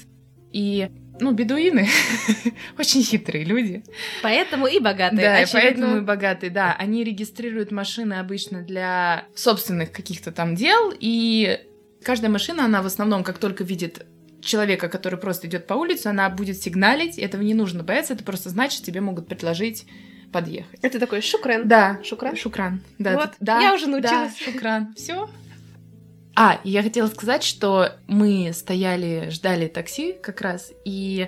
И, 0.52 0.90
ну, 1.20 1.32
бедуины 1.32 1.88
очень 2.78 3.04
хитрые 3.04 3.44
люди. 3.44 3.84
Поэтому 4.22 4.68
и 4.68 4.80
богатые, 4.80 5.22
Да, 5.22 5.36
очевидно. 5.38 5.60
поэтому 5.62 5.98
и 5.98 6.02
богатые, 6.02 6.50
да. 6.50 6.76
Они 6.78 7.04
регистрируют 7.04 7.72
машины 7.72 8.14
обычно 8.16 8.62
для 8.62 9.26
собственных 9.36 9.92
каких-то 9.92 10.32
там 10.32 10.56
дел, 10.56 10.94
и 11.00 11.60
каждая 12.04 12.32
машина, 12.32 12.66
она 12.66 12.82
в 12.82 12.86
основном, 12.86 13.24
как 13.24 13.38
только 13.38 13.64
видит 13.64 14.06
человека, 14.42 14.88
который 14.88 15.20
просто 15.20 15.48
идет 15.48 15.68
по 15.68 15.74
улице, 15.74 16.08
она 16.08 16.30
будет 16.30 16.62
сигналить, 16.62 17.18
этого 17.20 17.42
не 17.42 17.54
нужно 17.54 17.84
бояться, 17.84 18.14
это 18.14 18.24
просто 18.24 18.50
значит, 18.50 18.84
тебе 18.84 19.02
могут 19.02 19.28
предложить 19.28 19.86
подъехать. 20.32 20.80
Это 20.82 21.00
такой 21.00 21.22
шукран. 21.22 21.68
Да, 21.68 22.00
Шукран? 22.04 22.36
Шукран. 22.38 22.82
Да, 23.00 23.16
Вот, 23.16 23.24
это- 23.30 23.36
да, 23.40 23.60
я 23.62 23.74
уже 23.74 23.86
да, 23.88 23.92
научилась. 23.92 24.38
шукран. 24.38 24.94
Все. 24.96 25.30
А, 26.42 26.62
я 26.64 26.84
хотела 26.84 27.08
сказать, 27.08 27.44
что 27.44 27.92
мы 28.08 28.52
стояли, 28.54 29.28
ждали 29.30 29.68
такси 29.68 30.16
как 30.24 30.40
раз, 30.40 30.72
и 30.86 31.28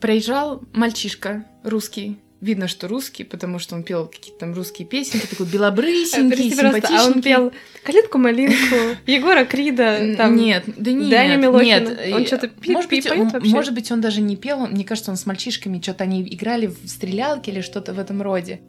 проезжал 0.00 0.62
мальчишка 0.72 1.44
русский. 1.64 2.18
Видно, 2.40 2.68
что 2.68 2.86
русский, 2.86 3.24
потому 3.24 3.58
что 3.58 3.74
он 3.74 3.82
пел 3.82 4.06
какие-то 4.06 4.38
там 4.38 4.54
русские 4.54 4.86
песенки, 4.86 5.26
такой 5.26 5.46
белобрысенький, 5.46 6.52
симпатичненький. 6.52 6.96
а 6.96 7.06
он 7.06 7.20
пел 7.20 7.52
«Калинку-малинку», 7.82 8.96
Егора 9.06 9.44
Крида, 9.44 10.14
там... 10.16 10.36
нет, 10.36 10.62
да 10.66 10.92
нет, 10.92 11.10
Даня 11.10 11.36
Милохина. 11.36 11.80
нет. 11.80 12.14
Он 12.14 12.24
что-то 12.24 12.46
пи- 12.46 12.70
может 12.70 12.88
пи- 12.88 12.98
быть, 12.98 13.08
поет 13.08 13.32
вообще? 13.32 13.50
может 13.50 13.74
быть, 13.74 13.90
он 13.90 14.00
даже 14.00 14.20
не 14.20 14.36
пел, 14.36 14.68
мне 14.68 14.84
кажется, 14.84 15.10
он 15.10 15.16
с 15.16 15.26
мальчишками 15.26 15.80
что-то 15.80 16.04
они 16.04 16.22
играли 16.22 16.66
в 16.68 16.76
стрелялки 16.86 17.50
или 17.50 17.60
что-то 17.60 17.92
в 17.92 17.98
этом 17.98 18.22
роде. 18.22 18.60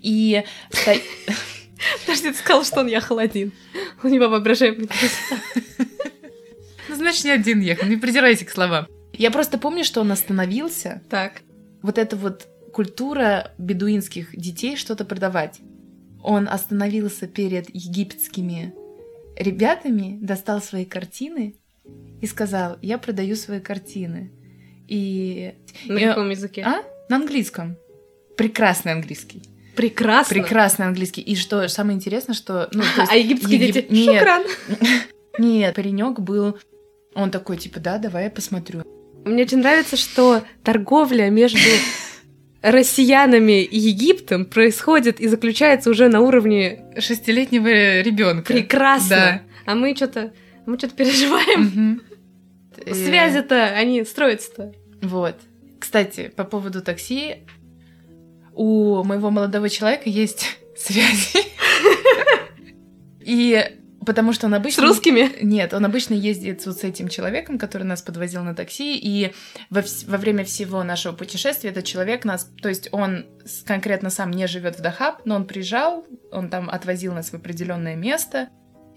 И 0.00 0.42
Подожди, 2.06 2.30
ты 2.30 2.38
сказал, 2.38 2.64
что 2.64 2.80
он 2.80 2.86
ехал 2.86 3.18
один. 3.18 3.52
У 4.02 4.08
него 4.08 4.28
воображаемый 4.28 4.88
Ну, 6.88 6.94
значит, 6.94 7.24
не 7.24 7.30
один 7.30 7.60
ехал, 7.60 7.86
не 7.86 7.96
придирайся 7.96 8.44
к 8.44 8.50
словам. 8.50 8.86
Я 9.12 9.30
просто 9.30 9.58
помню, 9.58 9.84
что 9.84 10.00
он 10.00 10.12
остановился. 10.12 11.02
Так. 11.10 11.42
Вот 11.82 11.98
эта 11.98 12.16
вот 12.16 12.48
культура 12.72 13.52
бедуинских 13.58 14.36
детей 14.36 14.76
что-то 14.76 15.04
продавать. 15.04 15.60
Он 16.22 16.48
остановился 16.48 17.26
перед 17.26 17.72
египетскими 17.74 18.74
ребятами, 19.36 20.18
достал 20.20 20.60
свои 20.60 20.84
картины 20.84 21.54
и 22.20 22.26
сказал, 22.26 22.78
я 22.82 22.98
продаю 22.98 23.36
свои 23.36 23.60
картины. 23.60 24.30
И... 24.88 25.54
На 25.86 26.00
каком 26.00 26.30
языке? 26.30 26.62
А? 26.62 26.82
На 27.08 27.16
английском. 27.16 27.76
Прекрасный 28.36 28.92
английский. 28.92 29.42
Прекрасно. 29.78 30.34
Прекрасный 30.34 30.86
английский. 30.86 31.20
И 31.20 31.36
что 31.36 31.68
самое 31.68 31.94
интересное, 31.94 32.34
что... 32.34 32.68
Ну, 32.72 32.82
есть 32.82 33.12
А 33.12 33.14
египетские 33.14 33.60
егип- 33.60 33.74
дети 33.74 33.86
Нет, 33.90 34.18
«Шукран». 34.18 34.42
нет, 35.38 35.74
паренек 35.76 36.18
был... 36.18 36.58
Он 37.14 37.30
такой, 37.30 37.58
типа, 37.58 37.78
да, 37.78 37.98
давай 37.98 38.24
я 38.24 38.30
посмотрю. 38.30 38.82
Мне 39.24 39.44
очень 39.44 39.58
нравится, 39.58 39.96
что 39.96 40.42
торговля 40.64 41.30
между 41.30 41.60
россиянами 42.62 43.62
и 43.62 43.78
Египтом 43.78 44.46
происходит 44.46 45.20
и 45.20 45.28
заключается 45.28 45.90
уже 45.90 46.08
на 46.08 46.22
уровне 46.22 46.84
Шестилетнего 46.98 48.00
ребенка. 48.00 48.52
прекрасно. 48.52 49.08
Да. 49.16 49.42
А 49.64 49.74
мы 49.76 49.94
что-то 49.94 50.32
мы 50.66 50.76
что-то 50.76 50.96
переживаем. 50.96 52.02
Э, 52.84 52.94
Связи-то, 52.94 53.66
они 53.76 54.04
строятся-то. 54.04 54.72
Вот. 55.02 55.36
Кстати, 55.78 56.32
по 56.34 56.42
поводу 56.42 56.82
такси, 56.82 57.36
у 58.58 59.04
моего 59.04 59.30
молодого 59.30 59.68
человека 59.68 60.08
есть 60.10 60.58
связи. 60.76 61.38
И 63.20 63.64
потому 64.04 64.32
что 64.32 64.46
он 64.46 64.52
С 64.52 64.56
обычно... 64.56 64.82
русскими. 64.86 65.30
Нет, 65.42 65.74
он 65.74 65.84
обычно 65.84 66.14
ездит 66.14 66.64
вот 66.64 66.78
с 66.78 66.84
этим 66.84 67.08
человеком, 67.08 67.58
который 67.58 67.82
нас 67.82 68.00
подвозил 68.00 68.42
на 68.42 68.54
такси, 68.54 68.96
и 68.96 69.32
во, 69.70 69.80
вс- 69.80 70.08
во 70.10 70.16
время 70.16 70.44
всего 70.44 70.82
нашего 70.82 71.12
путешествия 71.14 71.70
этот 71.70 71.84
человек 71.84 72.24
нас, 72.24 72.50
то 72.62 72.70
есть 72.70 72.88
он 72.90 73.26
с- 73.44 73.62
конкретно 73.64 74.08
сам 74.08 74.30
не 74.30 74.46
живет 74.46 74.78
в 74.78 74.82
Дахаб, 74.82 75.26
но 75.26 75.34
он 75.36 75.46
приезжал, 75.46 76.06
он 76.32 76.48
там 76.48 76.70
отвозил 76.70 77.12
нас 77.12 77.30
в 77.30 77.34
определенное 77.34 77.96
место, 77.96 78.48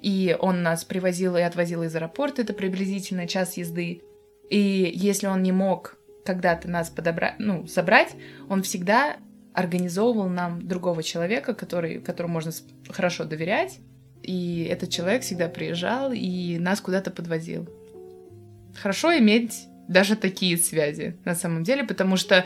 и 0.02 0.36
он 0.39 0.63
нас 0.63 0.86
привозил 0.86 1.36
и 1.36 1.41
отвозил 1.41 1.84
из 1.84 1.93
аэропорта, 1.93 2.41
это 2.43 2.54
приблизительно 2.54 3.28
час 3.28 3.58
езды. 3.58 4.02
И 4.50 4.91
если 4.95 5.28
он 5.28 5.43
не 5.43 5.52
мог 5.52 5.97
когда-то 6.26 6.69
нас 6.69 6.89
подобрать, 6.89 7.36
ну, 7.38 7.67
забрать, 7.67 8.15
он 8.47 8.63
всегда 8.63 9.17
организовывал 9.54 10.30
нам 10.30 10.66
другого 10.68 11.04
человека, 11.04 11.54
который, 11.54 12.00
которому 12.00 12.34
можно 12.34 12.52
хорошо 12.90 13.26
доверять, 13.26 13.80
и 14.24 14.68
этот 14.70 14.90
человек 14.90 15.24
всегда 15.24 15.48
приезжал 15.48 16.12
и 16.14 16.58
нас 16.60 16.80
куда-то 16.82 17.12
подвозил. 17.12 17.68
Хорошо 18.76 19.18
иметь 19.18 19.68
даже 19.88 20.16
такие 20.16 20.58
связи 20.58 21.18
на 21.26 21.36
самом 21.36 21.64
деле, 21.64 21.84
потому 21.84 22.16
что, 22.16 22.46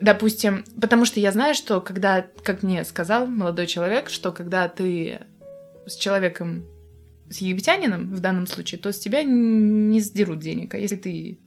допустим, 0.00 0.64
потому 0.80 1.04
что 1.04 1.20
я 1.20 1.30
знаю, 1.30 1.54
что 1.54 1.80
когда, 1.80 2.26
как 2.42 2.62
мне 2.62 2.84
сказал 2.84 3.26
молодой 3.26 3.66
человек, 3.66 4.08
что 4.08 4.32
когда 4.32 4.68
ты 4.68 5.20
с 5.86 5.94
человеком, 5.96 6.64
с 7.30 7.38
египтянином 7.38 8.14
в 8.14 8.20
данном 8.20 8.46
случае, 8.46 8.80
то 8.80 8.92
с 8.92 8.98
тебя 8.98 9.22
не 9.22 10.00
сдерут 10.00 10.40
денег. 10.40 10.74
А 10.74 10.78
если 10.78 10.96
ты 10.96 11.38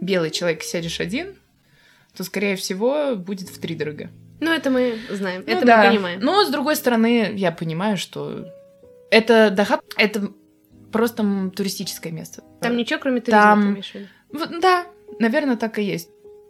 белый 0.00 0.30
человек 0.30 0.62
сядешь 0.62 1.00
один, 1.00 1.34
то, 2.16 2.24
скорее 2.24 2.56
всего, 2.56 3.16
будет 3.16 3.48
в 3.48 3.58
три 3.58 3.74
дорого. 3.74 4.10
Ну, 4.40 4.50
это 4.50 4.70
мы 4.70 4.98
знаем, 5.10 5.44
Ну 5.46 5.52
это 5.52 5.64
да. 5.66 5.82
мы 5.84 5.90
понимаем. 5.90 6.20
Но, 6.20 6.44
с 6.44 6.50
другой 6.50 6.76
стороны, 6.76 7.32
я 7.34 7.52
понимаю, 7.52 7.96
что 7.96 8.46
это 9.10 9.50
Дахаб, 9.50 9.82
это 9.96 10.30
просто 10.90 11.50
туристическое 11.54 12.12
место. 12.12 12.42
Там 12.60 12.76
ничего, 12.76 12.98
кроме 13.00 13.20
туризма, 13.20 13.42
Там- 13.42 13.82
ты 13.82 14.60
Да, 14.60 14.86
наверное, 15.18 15.56
так 15.56 15.78
и 15.78 15.82
есть. 15.82 16.08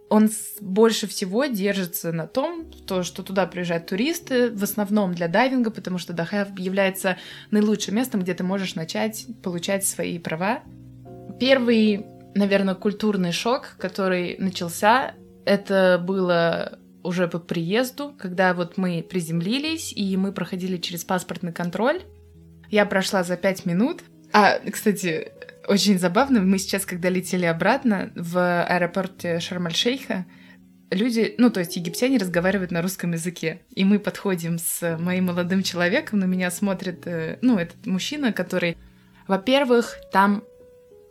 Он 0.09 0.29
больше 0.61 1.07
всего 1.07 1.45
держится 1.45 2.11
на 2.11 2.27
том, 2.27 2.69
то, 2.87 3.03
что 3.03 3.23
туда 3.23 3.47
приезжают 3.47 3.87
туристы, 3.87 4.51
в 4.51 4.61
основном 4.63 5.13
для 5.15 5.27
дайвинга, 5.27 5.71
потому 5.71 5.97
что 5.97 6.13
Дахаб 6.13 6.57
является 6.59 7.17
наилучшим 7.51 7.95
местом, 7.95 8.21
где 8.21 8.33
ты 8.33 8.43
можешь 8.43 8.75
начать 8.75 9.25
получать 9.41 9.85
свои 9.87 10.19
права. 10.19 10.61
Первый, 11.39 12.05
наверное, 12.35 12.75
культурный 12.75 13.31
шок, 13.31 13.75
который 13.79 14.35
начался, 14.37 15.13
это 15.45 16.03
было 16.03 16.79
уже 17.03 17.27
по 17.27 17.39
приезду, 17.39 18.15
когда 18.17 18.53
вот 18.53 18.77
мы 18.77 19.05
приземлились, 19.07 19.93
и 19.93 20.15
мы 20.17 20.31
проходили 20.31 20.77
через 20.77 21.03
паспортный 21.03 21.51
контроль. 21.51 22.01
Я 22.69 22.85
прошла 22.85 23.23
за 23.23 23.37
пять 23.37 23.65
минут. 23.65 24.01
А, 24.31 24.59
кстати, 24.59 25.31
очень 25.67 25.99
забавно, 25.99 26.41
мы 26.41 26.57
сейчас, 26.57 26.85
когда 26.85 27.09
летели 27.09 27.45
обратно 27.45 28.11
в 28.15 28.63
аэропорте 28.63 29.39
Шарм-аль-Шейха, 29.39 30.25
люди, 30.89 31.35
ну, 31.37 31.49
то 31.49 31.59
есть 31.59 31.75
египтяне 31.75 32.17
разговаривают 32.17 32.71
на 32.71 32.81
русском 32.81 33.11
языке. 33.11 33.61
И 33.75 33.83
мы 33.83 33.99
подходим 33.99 34.57
с 34.57 34.97
моим 34.97 35.25
молодым 35.25 35.61
человеком, 35.61 36.19
на 36.19 36.25
меня 36.25 36.49
смотрит, 36.51 37.05
э, 37.05 37.37
ну, 37.41 37.57
этот 37.57 37.85
мужчина, 37.85 38.31
который 38.31 38.77
Во-первых, 39.27 39.97
там 40.11 40.43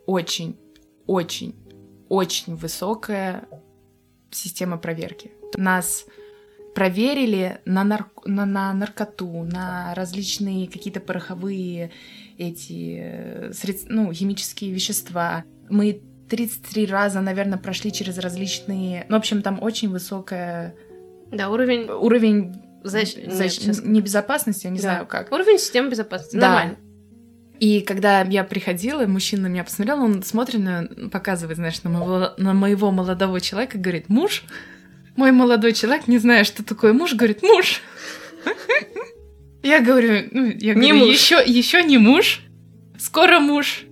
очень, 0.05 0.57
очень, 1.07 1.55
очень 2.09 2.55
высокая 2.55 3.47
система 4.35 4.77
проверки. 4.77 5.31
Нас 5.55 6.05
проверили 6.75 7.59
на, 7.65 7.83
нар... 7.83 8.05
на, 8.25 8.45
на 8.45 8.73
наркоту, 8.73 9.43
на 9.43 9.93
различные 9.95 10.67
какие-то 10.67 10.99
пороховые 10.99 11.91
эти 12.37 12.99
э, 12.99 13.53
средств, 13.53 13.87
ну, 13.89 14.11
химические 14.11 14.71
вещества. 14.71 15.43
Мы 15.69 16.01
33 16.29 16.85
раза, 16.87 17.21
наверное, 17.21 17.59
прошли 17.59 17.91
через 17.91 18.17
различные... 18.17 19.05
Ну, 19.07 19.15
в 19.17 19.19
общем, 19.19 19.41
там 19.41 19.61
очень 19.61 19.89
высокая... 19.89 20.75
Да, 21.31 21.49
уровень... 21.49 21.89
Уровень 21.89 22.55
Защ... 22.83 23.15
защ... 23.15 23.37
Нет, 23.37 23.51
сейчас- 23.51 23.83
не 23.83 24.01
безопасности, 24.01 24.65
я 24.65 24.71
не 24.71 24.79
Да. 24.79 24.81
знаю 24.81 25.07
как. 25.07 25.31
Уровень 25.31 25.57
системы 25.57 25.89
безопасности. 25.89 26.35
Да. 26.35 26.47
Нормально. 26.49 26.77
И 27.63 27.79
когда 27.79 28.23
я 28.23 28.43
приходила, 28.43 29.05
мужчина 29.05 29.43
на 29.43 29.47
меня 29.47 29.63
посмотрел, 29.63 30.03
он 30.03 30.21
смотрит, 30.21 31.09
показывает, 31.13 31.55
знаешь, 31.55 31.81
на 31.83 31.91
моего, 31.91 32.33
на 32.35 32.53
моего 32.53 32.91
молодого 32.91 33.39
человека, 33.39 33.77
говорит, 33.77 34.09
муж? 34.09 34.43
Мой 35.15 35.31
молодой 35.31 35.71
человек, 35.71 36.09
не 36.09 36.17
зная, 36.17 36.43
что 36.43 36.61
такое 36.65 36.91
муж, 36.91 37.13
говорит, 37.13 37.41
муж. 37.41 37.79
Я 39.63 39.79
говорю, 39.79 40.27
ну, 40.31 40.47
я 40.47 40.73
Не 40.73 40.91
говорю, 40.91 41.09
еще, 41.09 41.41
еще 41.45 41.81
не 41.83 41.97
муж, 41.97 42.41
скоро 42.99 43.39
муж. 43.39 43.83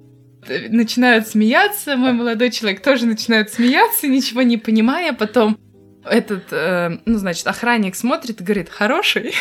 Начинают 0.67 1.29
смеяться, 1.29 1.95
мой 1.95 2.11
молодой 2.11 2.51
человек 2.51 2.81
тоже 2.81 3.05
начинает 3.05 3.53
смеяться, 3.53 4.05
ничего 4.05 4.41
не 4.41 4.57
понимая, 4.57 5.13
потом 5.13 5.57
этот, 6.03 6.51
э, 6.51 6.97
ну, 7.05 7.17
значит, 7.17 7.47
охранник 7.47 7.95
смотрит 7.95 8.41
и 8.41 8.43
говорит, 8.43 8.67
хороший? 8.67 9.33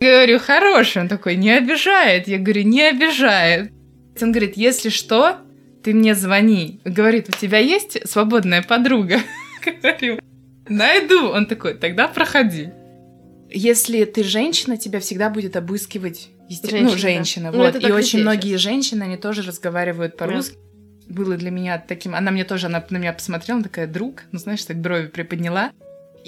Говорю, 0.00 0.38
хороший. 0.38 1.02
Он 1.02 1.08
такой, 1.08 1.36
не 1.36 1.50
обижает. 1.50 2.28
Я 2.28 2.38
говорю, 2.38 2.62
не 2.62 2.82
обижает. 2.82 3.72
Он 4.20 4.32
говорит, 4.32 4.56
если 4.56 4.88
что, 4.88 5.38
ты 5.82 5.92
мне 5.94 6.14
звони. 6.14 6.80
Говорит, 6.84 7.28
у 7.28 7.32
тебя 7.32 7.58
есть 7.58 8.08
свободная 8.08 8.62
подруга? 8.62 9.18
Говорю, 9.64 10.20
найду. 10.68 11.28
Он 11.30 11.46
такой, 11.46 11.74
тогда 11.74 12.08
проходи. 12.08 12.70
Если 13.50 14.04
ты 14.04 14.22
женщина, 14.22 14.76
тебя 14.76 15.00
всегда 15.00 15.30
будет 15.30 15.56
обыскивать 15.56 16.28
есте- 16.48 16.68
Женщина, 16.70 16.90
ну, 16.90 16.98
женщина. 16.98 17.50
Ну, 17.52 17.58
вот. 17.58 17.74
И 17.76 17.86
очень 17.92 17.96
везде 17.96 18.18
многие 18.18 18.56
женщины, 18.56 19.04
они 19.04 19.16
тоже 19.16 19.42
разговаривают 19.42 20.16
по-русски. 20.16 20.56
Было 21.08 21.36
для 21.36 21.50
меня 21.50 21.78
таким... 21.78 22.14
Она 22.14 22.30
мне 22.30 22.44
тоже, 22.44 22.66
она 22.66 22.84
на 22.90 22.98
меня 22.98 23.14
посмотрела, 23.14 23.56
она 23.56 23.64
такая, 23.64 23.86
друг, 23.86 24.24
ну, 24.30 24.38
знаешь, 24.38 24.62
так 24.64 24.76
брови 24.76 25.06
приподняла. 25.06 25.70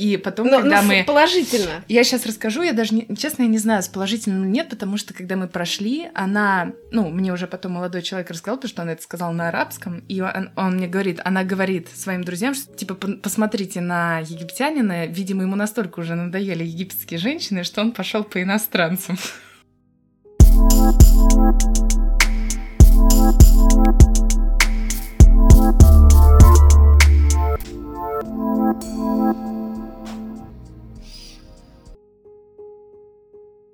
И 0.00 0.16
потом, 0.16 0.46
но, 0.46 0.60
когда 0.62 0.80
ну, 0.80 0.88
но 0.88 0.94
мы... 0.94 1.04
положительно. 1.04 1.84
Я 1.86 2.04
сейчас 2.04 2.24
расскажу, 2.24 2.62
я 2.62 2.72
даже, 2.72 2.94
не... 2.94 3.16
честно, 3.16 3.42
я 3.42 3.48
не 3.48 3.58
знаю, 3.58 3.82
с 3.82 3.88
положительным 3.88 4.44
или 4.44 4.50
нет, 4.50 4.70
потому 4.70 4.96
что, 4.96 5.12
когда 5.12 5.36
мы 5.36 5.46
прошли, 5.46 6.08
она... 6.14 6.72
Ну, 6.90 7.10
мне 7.10 7.34
уже 7.34 7.46
потом 7.46 7.72
молодой 7.72 8.00
человек 8.00 8.30
рассказал, 8.30 8.56
потому 8.56 8.70
что 8.70 8.80
он 8.80 8.88
это 8.88 9.02
сказал 9.02 9.32
на 9.34 9.48
арабском, 9.48 10.02
и 10.08 10.22
он, 10.22 10.52
он 10.56 10.76
мне 10.76 10.88
говорит, 10.88 11.20
она 11.22 11.44
говорит 11.44 11.88
своим 11.94 12.24
друзьям, 12.24 12.54
что, 12.54 12.74
типа, 12.74 12.94
посмотрите 12.94 13.82
на 13.82 14.20
египтянина, 14.20 15.04
видимо, 15.04 15.42
ему 15.42 15.54
настолько 15.54 16.00
уже 16.00 16.14
надоели 16.14 16.64
египетские 16.64 17.20
женщины, 17.20 17.62
что 17.62 17.82
он 17.82 17.92
пошел 17.92 18.24
по 18.24 18.42
иностранцам. 18.42 19.18